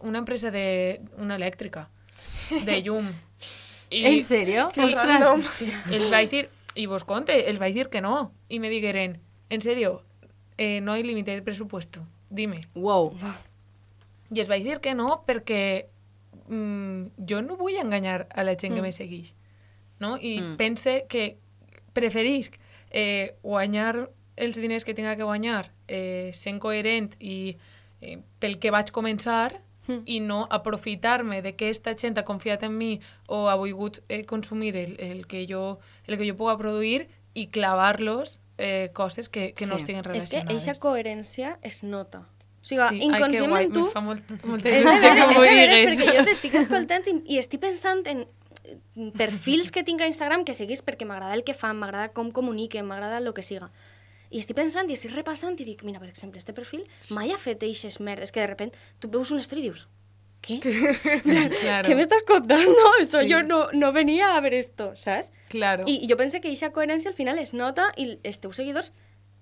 [0.00, 1.00] Una empresa de...
[1.16, 1.88] una elèctrica,
[2.64, 3.12] de llum.
[3.90, 4.68] I En serio?
[4.70, 5.62] Sí, Ostres.
[5.90, 8.32] els vaig dir, i vos conte, els vaig dir que no.
[8.48, 9.18] I me digueren,
[9.50, 10.02] en serio,
[10.58, 12.60] eh, no hay límite de presupuesto, dime.
[12.74, 13.14] Wow.
[14.30, 15.86] I els vaig dir que no perquè
[16.48, 18.84] mm, jo no vull enganyar a la gent que Mm.
[18.84, 19.34] me segueix.
[20.00, 20.16] No?
[20.20, 20.56] I Mm.
[20.56, 21.38] pense que
[21.92, 22.54] preferisc
[22.90, 27.56] eh, guanyar els diners que tinga que guanyar eh, sent coherent i
[28.00, 29.52] eh, pel que vaig començar
[29.88, 30.02] Mm.
[30.04, 34.24] i no aprofitar-me de que aquesta gent ha confiat en mi o ha volgut eh,
[34.26, 39.54] consumir el, el, que jo, el que jo puga produir i clavar-los eh, coses que,
[39.54, 39.80] que no Sí.
[39.82, 40.66] estiguen És que relacionades.
[40.68, 42.18] eixa coherència es nota.
[42.60, 43.84] O sigui, Sí, ai, que inconscientment guai, tu...
[43.86, 45.98] me fa molt, molta És de veres, és de veres, digues.
[46.04, 48.26] perquè jo t'estic escoltant i, i estic pensant en
[49.16, 52.84] perfils que tinc a Instagram que seguís perquè m'agrada el que fan, m'agrada com comuniquen,
[52.84, 53.70] m'agrada el que siga.
[54.30, 57.38] I estic pensant i estic repassant i dic, mira, per exemple, este perfil mai ha
[57.38, 59.86] fet eixes merdes, que de repente tu veus una història i dius,
[60.42, 60.60] què?
[61.62, 61.86] Claro.
[61.88, 62.76] ¿Qué me estás contando?
[63.00, 65.32] Eso yo no, no venía a ver esto, ¿sabes?
[65.48, 65.84] Claro.
[65.86, 68.92] Y yo pensé que esa coherencia al final es nota y els teus seguidors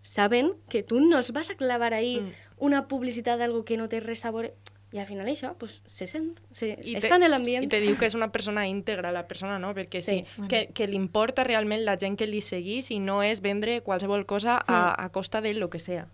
[0.01, 2.33] saben que tú no os vas a clavar ahí Mm.
[2.59, 4.55] una publicidad de algo que no te resabore.
[4.97, 7.67] Y al final això, pues, se sent, se, I està en l'ambient.
[7.67, 9.75] I te diu que és una persona íntegra, la persona, no?
[9.77, 10.47] Perquè sí, Sí.
[10.49, 14.25] que, que li importa realment la gent que li seguís i no és vendre qualsevol
[14.25, 16.07] cosa a, a costa de lo que sea.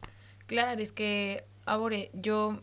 [0.51, 2.59] Clar, és que, a veure, jo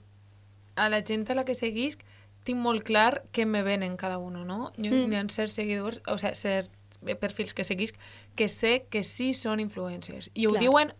[0.76, 2.04] a la gent a la que seguisc
[2.44, 4.74] tinc molt clar què me venen cada uno, no?
[4.76, 5.14] Jo, Mm.
[5.14, 6.70] Hi ha certs seguidors, o sigui, certs
[7.22, 7.96] perfils que seguisc
[8.36, 10.32] que sé que sí són influencers.
[10.34, 10.60] I ho Clar.
[10.68, 10.94] diuen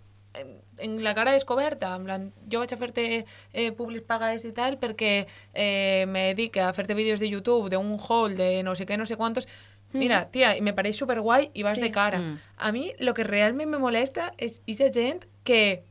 [0.80, 4.78] en, la cara descoberta, en plan, jo vaig a fer-te eh, públics pagades i tal
[4.80, 8.98] perquè eh, me dedique a fer-te vídeos de YouTube d'un haul de no sé què,
[8.98, 9.48] no sé quantos.
[9.92, 11.82] Mira, tia, me pareix superguai i vas Sí.
[11.82, 12.20] de cara.
[12.20, 12.40] Mm.
[12.58, 15.84] A mi lo que realment me molesta és aquesta gent que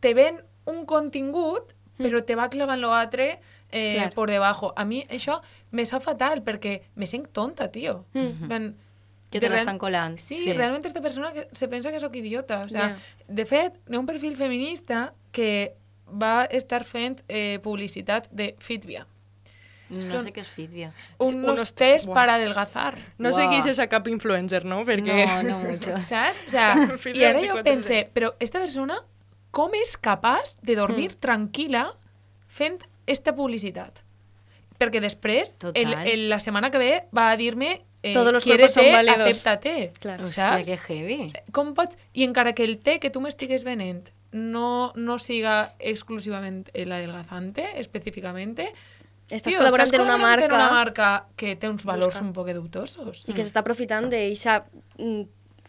[0.00, 3.38] te ven un contingut, però te va clavant l'altre
[3.70, 4.12] eh, Clar.
[4.14, 4.72] por debajo.
[4.76, 5.40] A mi això
[5.70, 8.06] me sap fatal perquè me sent tonta, tio.
[8.14, 8.72] Mm.
[9.32, 10.52] Que te l'estan colant, Sí, sí.
[10.52, 12.60] realment esta persona que se pensa que sóc idiota.
[12.64, 12.96] O sea, Ja.
[13.28, 15.74] De fet, hi ha un perfil feminista que
[16.06, 19.06] va estar fent eh, publicitat de Fitvia.
[19.92, 20.92] No Són- sé què és Fitvia.
[21.18, 22.14] Un, unos unos test buah.
[22.14, 22.98] para adelgazar.
[23.18, 23.38] No Uau.
[23.38, 24.84] seguís a cap influencer, no?
[24.86, 25.26] Perquè...
[25.26, 26.04] No, no muchos.
[26.12, 26.42] ¿Sabes?
[26.46, 27.62] O sea, ahora yo 24/7.
[27.62, 29.02] pensé, pero esta persona,
[29.50, 31.96] ¿cómo es capaz de dormir tranquila
[32.48, 34.00] fent esta publicitat?
[34.78, 38.72] Perquè després, el, el, la setmana que ve, va a dir-me eh, Todos los cuerpos
[38.72, 39.20] son válidos.
[39.20, 39.90] acéptate.
[40.00, 40.24] Claro.
[40.24, 40.68] Hòstia, Saps?
[40.68, 41.32] que heavy.
[41.52, 41.96] Com pots...
[42.12, 47.66] I encara que el té que tu m'estigues venent no, no siga exclusivament el adelgazante,
[47.80, 48.72] específicamente,
[49.32, 52.26] Estàs tio, col·laborant estàs en una marca en una marca que té uns valors Busca.
[52.26, 53.22] un poc dubtosos.
[53.28, 54.64] i que s'està aprofitant d'eixa
[54.98, 55.22] mm,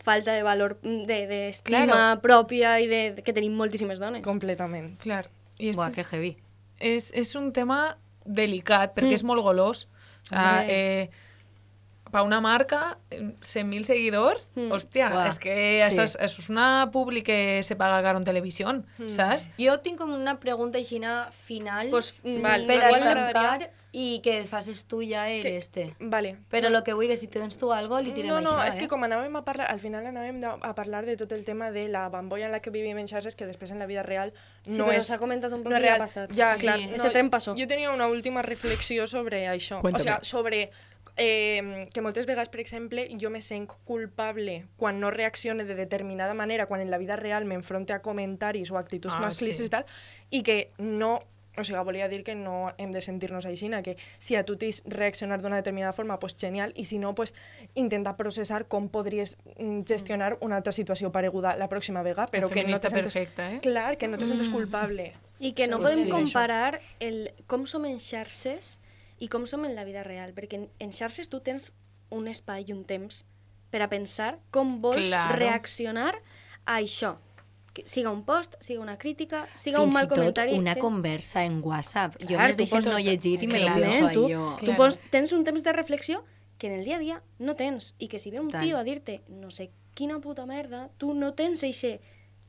[0.04, 2.22] falta de valor, mm, de- d'estima Claro.
[2.22, 4.22] pròpia i de, de, que tenim moltíssimes dones.
[4.26, 4.98] Completament.
[5.00, 5.30] Clar.
[5.60, 6.38] I Buah, este que heavy.
[6.80, 9.20] és, és un tema delicat, perquè Mm.
[9.22, 9.88] és molt golós.
[10.32, 10.36] O
[10.68, 11.10] eh,
[12.14, 14.70] per una marca, eh, 100.000 seguidors, Mm.
[14.72, 15.82] hòstia, Buah, és que sí.
[15.90, 18.70] això, és, això és una publi que se paga caro en televisió,
[19.10, 19.50] saps?
[19.58, 21.00] Jo tinc com una pregunta així
[21.34, 25.58] final Pues, mm, val, igual per a tancar i que facis tu ja el Que-
[25.58, 25.96] este.
[26.00, 26.38] Vale.
[26.50, 28.76] Però el que vull que si tens tu algo li tirem no, no, això, és
[28.76, 28.80] eh?
[28.80, 31.70] que com anàvem a parlar, al final anàvem de, a parlar de tot el tema
[31.72, 34.34] de la bambolla en la que vivim en xarxes, que després en la vida real
[34.66, 35.06] Sí, no però és...
[35.06, 36.00] s'ha comentat un poc no i ja ha real.
[36.00, 36.32] passat.
[36.36, 36.62] Ja, Sí.
[36.62, 36.80] clar.
[36.80, 37.54] Ese tren passó.
[37.56, 39.82] Jo tenia una última reflexió sobre això.
[39.82, 40.02] Cuéntame.
[40.02, 40.72] O sea, sobre
[41.18, 46.34] eh, que moltes vegades, per exemple, jo me sent culpable quan no reaccione de determinada
[46.34, 49.70] manera, quan en la vida real m'enfronte a comentaris o actituds Ah, masclistes sí.
[49.70, 49.86] i tal,
[50.32, 51.22] i que no
[51.56, 54.82] o sigui, volia dir que no hem de sentir-nos així, que si a tu t'his
[54.90, 57.34] reaccionar d'una determinada forma, pues genial, i si no, pues
[57.76, 62.64] intentar processar com podries mm, gestionar una altra situació pareguda la pròxima vegada, però que
[62.64, 63.14] no te sentes...
[63.14, 63.60] perfecta, eh?
[63.62, 65.14] Clar, que no te sentes culpable.
[65.40, 68.80] I que no Sí, podem sí, comparar el, com som en xarxes
[69.24, 71.72] i com som en la vida real, perquè en, en xarxes tu tens
[72.12, 73.24] un espai i un temps
[73.72, 75.38] per a pensar com vols Claro.
[75.40, 76.18] reaccionar
[76.66, 77.16] a això.
[77.74, 80.54] Que siga un post, siga una crítica, siga un Fins mal i tot comentari...
[80.60, 82.20] una ten- conversa en WhatsApp.
[82.22, 84.44] Jo Clar, més tu deixes no llegir i me lo Clarament, penso tu, jo.
[84.60, 84.78] tu Claro.
[84.84, 86.24] pots, tens un temps de reflexió
[86.60, 88.62] que en el dia a dia no tens i que si ve un Tant.
[88.64, 92.00] tio a dir-te no sé quina puta merda, tu no tens eixe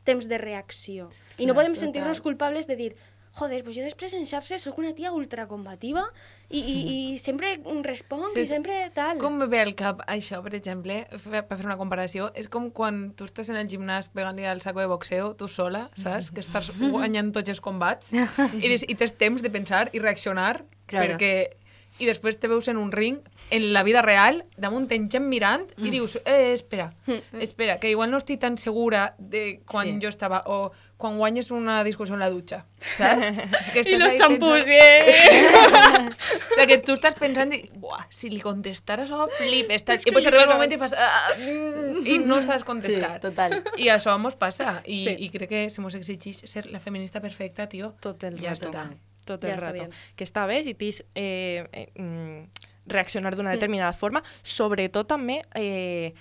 [0.05, 1.09] temps de reacció.
[1.39, 2.93] I no podem sentir-nos culpables de dir
[3.35, 6.05] joder, pues jo després en xarxes sóc una tia ultracombativa
[6.49, 9.19] i, i, i sempre responc Sí, i sempre tal.
[9.23, 13.27] Com ve al cap això, per exemple, per fer una comparació, és com quan tu
[13.27, 16.31] estàs en el gimnàs pegant-li al saco de boxeo, tu sola, saps?
[16.31, 21.15] Que estàs guanyant tots els combats i, i tens temps de pensar i reaccionar Claro.
[21.15, 21.57] perquè
[21.99, 23.19] i després te veus en un ring,
[23.51, 26.93] en la vida real, damunt ten gent mirant i dius, eh, espera,
[27.39, 29.99] espera, que igual no estic tan segura de quan Sí.
[30.03, 32.65] jo estava, o quan guanyes una discussió en la dutxa,
[32.97, 33.39] saps?
[33.75, 36.09] Que I estàs los xampús, pensant- bien!
[36.51, 39.97] o sea, que tu estàs pensant i, buah, si li contestares, oh, flipes, tal.
[39.99, 43.17] És I que pues arriba el moment i fas, ah, mm, i no saps contestar.
[43.19, 43.59] Sí, total.
[43.77, 44.81] I això mos passa.
[44.87, 45.17] I, Sí.
[45.27, 47.95] i crec que se mos exigeix ser la feminista perfecta, tio.
[48.01, 48.71] Tot el Ja rato.
[48.71, 48.89] està.
[49.25, 49.75] Tot Ja el rato.
[49.75, 49.91] bien.
[50.17, 52.49] Que està bé si t'has eh, eh, mm,
[52.87, 54.23] reaccionar d'una determinada forma.
[54.43, 56.13] Sobretot també eh,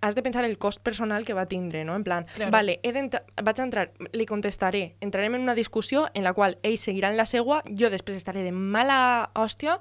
[0.00, 1.94] has de pensar el cost personal que va tindre, no?
[1.96, 2.50] En plan, Claro.
[2.50, 6.80] vale, he vaig a entrar, li contestaré, entrarem en una discussió en la qual ells
[6.80, 9.80] seguiran la seua, jo després estaré de mala hòstia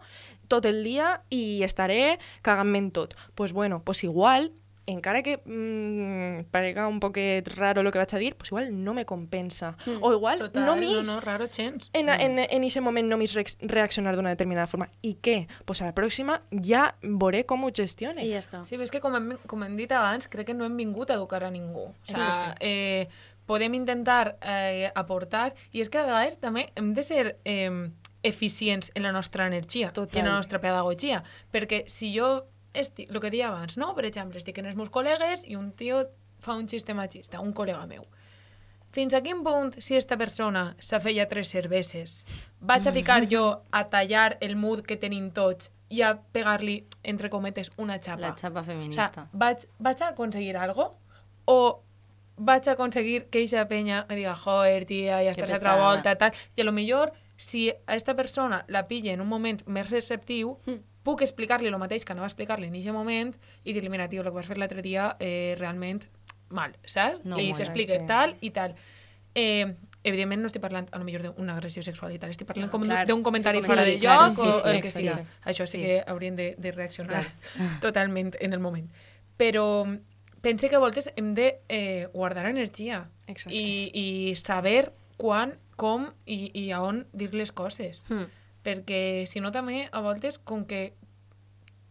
[0.50, 3.16] tot el dia i estaré cagant-me en tot.
[3.36, 4.52] Pues bueno, pues igual,
[4.86, 8.94] encara que mm, parega un poquet raro el que vaig a dir, pues igual no
[8.94, 9.78] me compensa.
[10.02, 11.90] O igual Total, no no, m'is no, raro gens.
[11.94, 14.90] en, en, en ese moment no reac- reaccionar d'una determinada forma.
[15.02, 15.48] I què?
[15.66, 18.26] Pues a la pròxima ja veuré com ho gestione.
[18.26, 18.64] I ja està.
[18.66, 21.10] Sí, però és que com hem, com hem dit abans, crec que no hem vingut
[21.12, 21.90] a educar a ningú.
[21.94, 23.08] O sea, eh,
[23.46, 27.90] podem intentar eh, aportar, i és que a vegades també hem de ser eh,
[28.24, 30.16] eficients en la nostra energia Total.
[30.16, 33.94] i en la nostra pedagogia, perquè si jo estic, el que deia abans, no?
[33.96, 36.04] per exemple, estic en els meus col·legues i un tio
[36.44, 38.04] fa un xiste machista, un col·lega meu.
[38.94, 42.26] Fins a quin punt, si esta persona s'ha fet ja tres cerveses,
[42.62, 47.30] vaig a ficar jo a tallar el mood que tenim tots i a pegar-li, entre
[47.30, 48.22] cometes, una xapa?
[48.22, 49.10] La xapa O feminista.
[49.14, 50.92] sea, vaig, vaig a aconseguir algo
[51.46, 51.82] o
[52.38, 55.84] vaig a aconseguir que eixa penya me diga, joder, tia, ja estàs a altra pesada."
[55.88, 56.32] volta, tal.
[56.56, 60.60] I a lo millor, si a esta persona la pilla en un moment més receptiu,
[61.04, 63.34] puc explicar-li el mateix que anava a explicar-li en aquest moment
[63.64, 66.06] i dir-li, mira, tio, el que vas fer l'altre dia eh, realment
[66.50, 67.24] mal, saps?
[67.26, 68.76] No, I que- tal i tal.
[69.36, 72.68] Eh, evidentment no estic parlant a lo millor d'una agressió sexual i tal, estic parlant
[72.68, 73.06] No, com clar.
[73.08, 75.26] d'un comentari Sí, fora de lloc sí, o sí, el que siga.
[75.46, 75.84] Això sí, Sí.
[75.84, 77.26] que haurien de, de reaccionar
[77.82, 78.92] totalment en el moment.
[79.38, 79.86] Però
[80.42, 83.56] pense que a voltes hem de eh, guardar energia Exacte.
[83.56, 83.90] i,
[84.30, 88.06] i saber quan, com i, i a on dir les coses.
[88.10, 88.28] Hmm.
[88.64, 90.94] Perquè si no també a voltes com que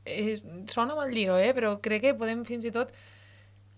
[0.04, 0.38] eh,
[0.72, 1.52] sona mal dir-ho, eh?
[1.54, 2.92] però crec que podem fins i tot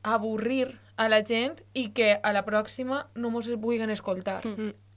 [0.05, 4.43] avorrir a la gent i que a la pròxima no mos vulguin escoltar.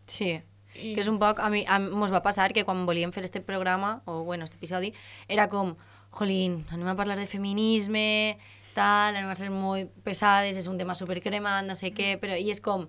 [0.05, 0.37] Sí.
[0.77, 0.93] I...
[0.93, 1.39] Que és un poc...
[1.41, 4.45] A mi, a mi mos va passar que quan volíem fer este programa, o bueno,
[4.45, 4.93] este episodi,
[5.27, 5.73] era com,
[6.13, 8.37] jolín, anem a parlar de feminisme,
[8.75, 12.37] tal, anem a ser molt pesades, és un tema supercremat, no sé què, però...
[12.37, 12.85] I és com,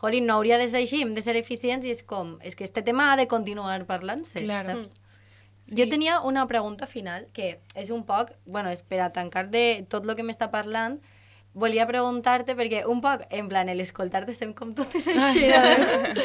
[0.00, 2.64] jolín, no hauria de ser així, hem de ser eficients, i és com, és que
[2.64, 4.80] este tema ha de continuar parlant-se, Claro.
[4.80, 4.96] saps?
[5.70, 9.84] Jo tenia una pregunta final, que és un poc, bueno, és per a tancar de
[9.88, 10.96] tot el que m'està parlant,
[11.54, 16.16] volia preguntar-te, perquè un poc, en plan, l'escoltar-te estem com totes així, eh?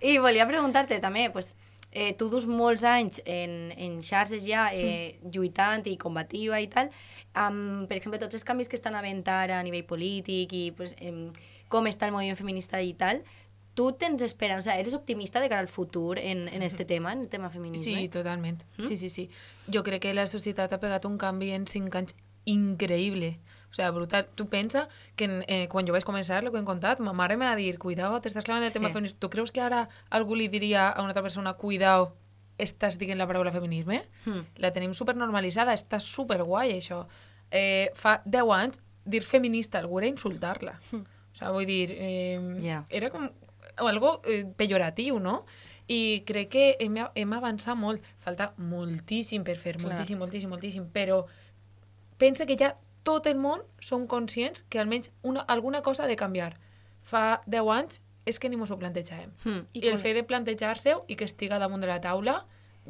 [0.00, 1.56] I volia preguntar-te també, pues,
[1.92, 6.90] eh, tu dus molts anys en, en xarxes ja eh, lluitant i combativa i tal,
[7.34, 10.94] amb, per exemple, tots els canvis que estan havent ara a nivell polític i pues,
[11.00, 11.32] em,
[11.68, 13.22] com està el moviment feminista i tal,
[13.74, 17.12] tu tens esperança, o sea, eres optimista de cara al futur en, en este tema,
[17.12, 17.84] en el tema feminisme?
[18.00, 18.62] Sí, totalment.
[18.78, 18.86] Mm?
[18.86, 19.28] Sí, sí, sí.
[19.72, 22.14] Jo crec que la societat ha pegat un canvi en cinc anys
[22.46, 23.38] increïble.
[23.70, 24.28] O sea, brutal.
[24.34, 27.44] Tu pensa que eh, quan jo vaig començar, el que hem contat, ma mare me
[27.44, 28.78] va dir, cuidao, t'estàs clavant el Sí.
[28.78, 29.18] tema feminisme.
[29.20, 32.14] Tu creus que ara algú li diria a una altra persona, cuidao,
[32.58, 34.06] estàs dient la paraula feminisme?
[34.24, 34.46] Hmm.
[34.56, 37.04] La tenim supernormalitzada, està superguai això.
[37.50, 40.78] Eh, fa 10 anys, dir feminista a algú era insultar-la.
[41.36, 42.84] O sea, vull dir, eh, Ja.
[42.88, 45.44] era com o algo eh, pejoratiu, no?
[45.86, 48.00] I crec que hem, hem avançat molt.
[48.18, 49.90] Falta moltíssim per fer, Clar.
[49.92, 51.26] moltíssim, moltíssim, moltíssim, però
[52.16, 56.16] pensa que ja tot el món som conscients que almenys una, alguna cosa ha de
[56.16, 56.56] canviar.
[57.02, 59.30] Fa 10 anys és que ni mos ho plantejàvem.
[59.44, 59.66] Hmm.
[59.74, 62.46] I, el fet de plantejar-se i que estiga damunt de la taula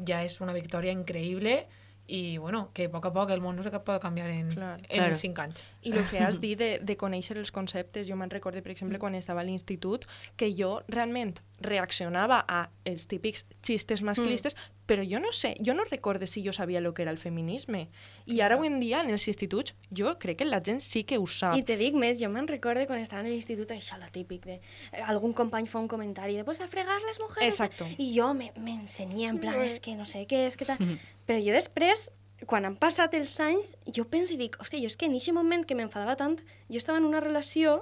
[0.07, 1.67] ja és una victòria increïble
[2.07, 4.53] i, bueno, que a poc a poc el món no sé què pot canviar en,
[4.53, 4.77] Clar.
[4.79, 5.15] en Claro.
[5.19, 5.63] 5 anys.
[5.83, 8.99] I el que has dit de, de conèixer els conceptes, jo me'n recordo, per exemple,
[8.99, 14.55] quan estava a l'institut, que jo realment reaccionava a els típics xistes masclistes,
[14.87, 17.89] però jo no sé, jo no recorde si jo sabia el que era el feminisme.
[18.25, 21.17] I ara avui en dia, en els instituts, jo crec que la gent sí que
[21.17, 21.57] ho sap.
[21.59, 24.59] I te dic més, jo me'n recordo quan estava en l'institut, això, lo típic de...
[24.93, 27.53] eh, algun company fa un comentari de, pues a fregar les mujeres.
[27.53, 27.89] Exacto.
[27.97, 30.79] I jo me, me ensenyia en plan, és que no sé què, és que tal...
[31.27, 32.11] Però jo després,
[32.47, 35.35] quan han passat els anys, jo penso i dic, hòstia, jo és que en aquest
[35.35, 36.39] moment que m'enfadava tant,
[36.71, 37.81] jo estava en una relació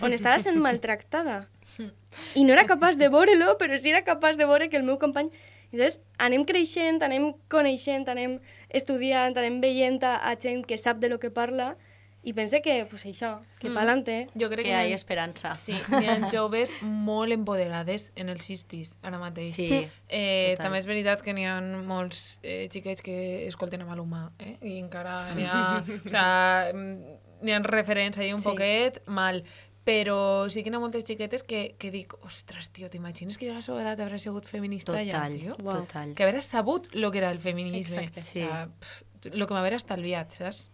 [0.00, 1.48] on estava sent maltractada.
[2.34, 4.98] I no era capaç de veure-lo, però sí era capaç de veure que el meu
[4.98, 5.30] company...
[5.68, 8.38] Llavors, anem creixent, anem coneixent, anem
[8.72, 11.74] estudiant, anem veient a, a gent que sap de lo que parla
[12.24, 13.76] i pense que, pues això, que mm.
[13.76, 14.16] pa'lante.
[14.34, 15.52] Jo crec Que que, hi ha esperança.
[15.54, 19.54] Sí, hi ha joves molt empoderades en els sistis ara mateix.
[19.54, 19.68] Sí,
[20.08, 20.64] eh, total.
[20.64, 24.56] també és veritat que n'hi ha molts eh, xiquets que escolten a Maluma, eh?
[24.62, 25.62] i encara n'hi ha...
[25.84, 26.26] o sea,
[26.74, 28.50] mm, n'hi ha referents ahí un Sí.
[28.50, 29.44] poquet mal,
[29.88, 33.54] però sí que n'hi ha moltes xiquetes que, que dic, ostres, tio, t'imagines que jo
[33.54, 35.54] a la seva edat hauré sigut feminista Total, ja, tio?
[35.56, 36.12] total.
[36.12, 37.80] Que haver sabut lo que era el feminisme.
[38.04, 38.20] Exacte.
[38.20, 40.66] O sea, pf, lo que m'haver estalviat, saps?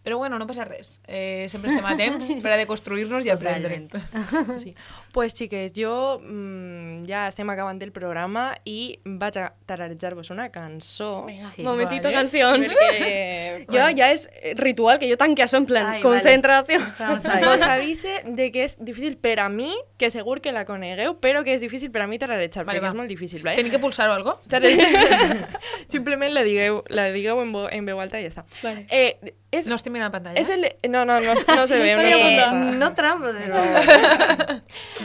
[0.00, 1.00] Però bueno, no passa res.
[1.04, 3.82] Eh, sempre estem a temps per a deconstruir-nos i aprendre.
[3.90, 4.60] Totalment.
[4.62, 4.72] Sí.
[5.12, 11.26] Pues xiques, jo mm, ja estem acabant el programa i vaig a tararejar-vos una cançó.
[11.54, 11.64] Sí.
[11.66, 12.14] Momentito Vale.
[12.14, 12.62] canción.
[12.62, 16.04] Perquè, Jo ja és ritual que jo tanque això en plan Ai, vale.
[16.04, 16.78] concentració.
[16.98, 17.44] Vamos a ver.
[17.44, 21.42] Vos avise de que és difícil per a mi, que segur que la conegueu, però
[21.42, 22.94] que és difícil per a mi tararejar, Vale, perquè va.
[22.94, 23.56] és molt difícil, ¿vale?
[23.58, 24.38] Tenim que pulsar o algo?
[25.90, 28.44] Simplement la digueu, la digueu en, vo, en veu alta i ja està.
[28.62, 28.86] Vale.
[28.90, 30.38] Eh, és, No estic mirant la pantalla.
[30.38, 30.68] és el...
[30.88, 31.98] No, no, no, no se veu.
[31.98, 32.78] No Eh, veu.
[32.78, 34.60] no trampo, pero...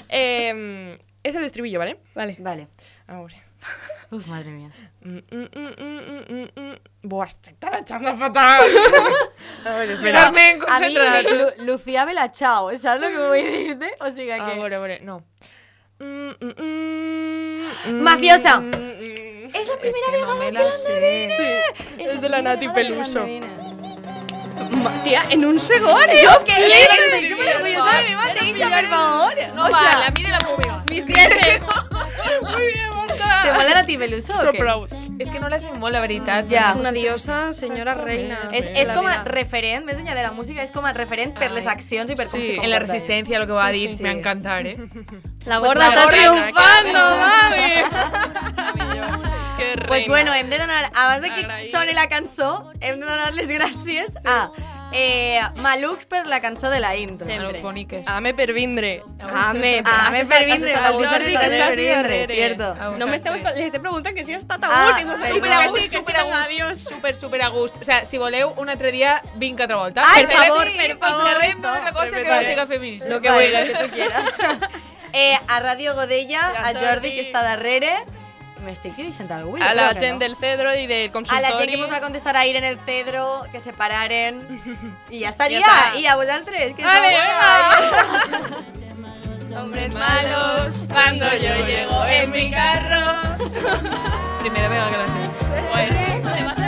[0.10, 1.98] eh, és el estribillo, ¿vale?
[2.14, 2.36] Vale.
[2.40, 2.68] Vale.
[3.08, 3.36] A veure.
[4.12, 4.70] Uf, madre mía.
[5.02, 6.76] Mm, mm, mm, mm, mm, mm, mm.
[7.04, 8.64] Buah, estic tarachando fatal.
[9.66, 10.22] a veure, espera.
[10.22, 11.58] Carmen, A mí, concentra't.
[11.58, 13.92] Lu- Lucía Vela Chao, ¿sabes lo que voy a decirte?
[14.00, 14.56] O sea A que...
[14.60, 15.24] veure, a veure, no.
[16.00, 18.60] Mm, mm, mm, mm, Mafiosa.
[18.60, 19.56] mm, mm.
[19.56, 21.30] Es la És primera que no me la sé.
[21.98, 23.26] Sí, és de la Nati Peluso.
[25.04, 26.22] Tia, en un segon, eh?
[26.24, 29.34] Yo que le Sí, estoy súper orgullosa de mi mateixa, por favor.
[29.56, 30.84] No val, a mi de la pública.
[30.88, 31.02] Muy
[32.74, 33.42] bien, Marta.
[33.44, 34.58] ¿Te mola Nati Peluso o So qué?
[34.60, 34.90] proud.
[35.20, 36.46] És que no la sé molt, la veritat.
[36.50, 36.72] Ja.
[36.72, 38.50] És una diosa, senyora reina.
[38.52, 41.52] És, és com a referent, més enllà de la música, és com a referent per
[41.54, 42.46] les accions i per com Sí.
[42.48, 42.94] s'hi En la comporta.
[42.94, 44.04] resistència, lo que va Sí, dir, sí.
[44.04, 44.78] me encantar, eh?
[45.46, 47.74] La Pues gorda la està gorda, triomfando, mami!
[49.58, 50.08] Que Pues reina.
[50.08, 51.72] bueno, hem de donar, abans de que Agraïda.
[51.72, 54.50] soni la cançó, hem de donar les gràcies a
[54.98, 57.28] eh, Malux per la cançó de la intro.
[57.30, 58.04] A los boniques.
[58.08, 59.04] Ame per vindre.
[59.20, 62.36] Ame, Ah, me per vindre, estat Jordi, a que estàs per vindre, darrere.
[62.36, 62.64] cierto.
[62.80, 63.36] A No me esteu vosaltres.
[63.36, 65.20] escoltant, li estic preguntant que si ha estat a Ah, gust.
[65.20, 65.34] perdó.
[65.36, 66.88] super a a gust, super sí, a gust.
[66.90, 67.78] Super, super a gust.
[67.82, 70.02] O sea, si voleu, un altre dia, vinc altra volta.
[70.06, 73.10] Ai, Per per favor, per favor, Xerrem d'una altra cosa que no siga feminisme.
[73.10, 74.26] Lo que lo que tú quieras.
[75.14, 76.86] eh, a Radio Godella, a Jordi.
[76.86, 77.92] Jordi, que està darrere.
[78.66, 79.58] M'estic deixant algú?
[79.62, 80.24] A la gent no.
[80.24, 81.42] del Cedro i del A consultori.
[81.44, 84.42] la gent que ens va contestar ahir en el Cedro, que se pararen.
[85.14, 85.62] I ja estaria.
[85.62, 86.00] Ja està.
[86.02, 87.12] I a vosaltres, que Vale,
[89.48, 93.38] sou Hombres malos, cuando yo llego en mi carro.
[94.42, 95.22] Primera vegada que la sé.
[95.72, 96.65] Bueno,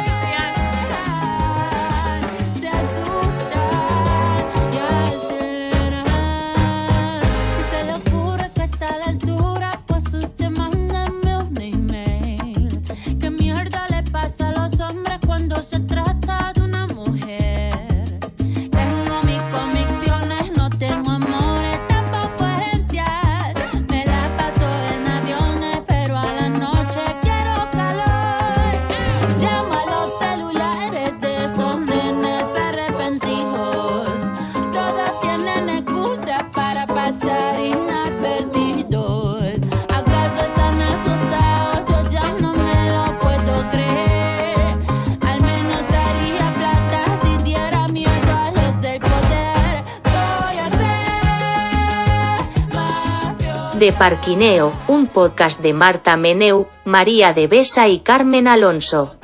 [53.77, 59.16] De Parquineo, un podcast de Marta Meneu, María de Besa y Carmen Alonso.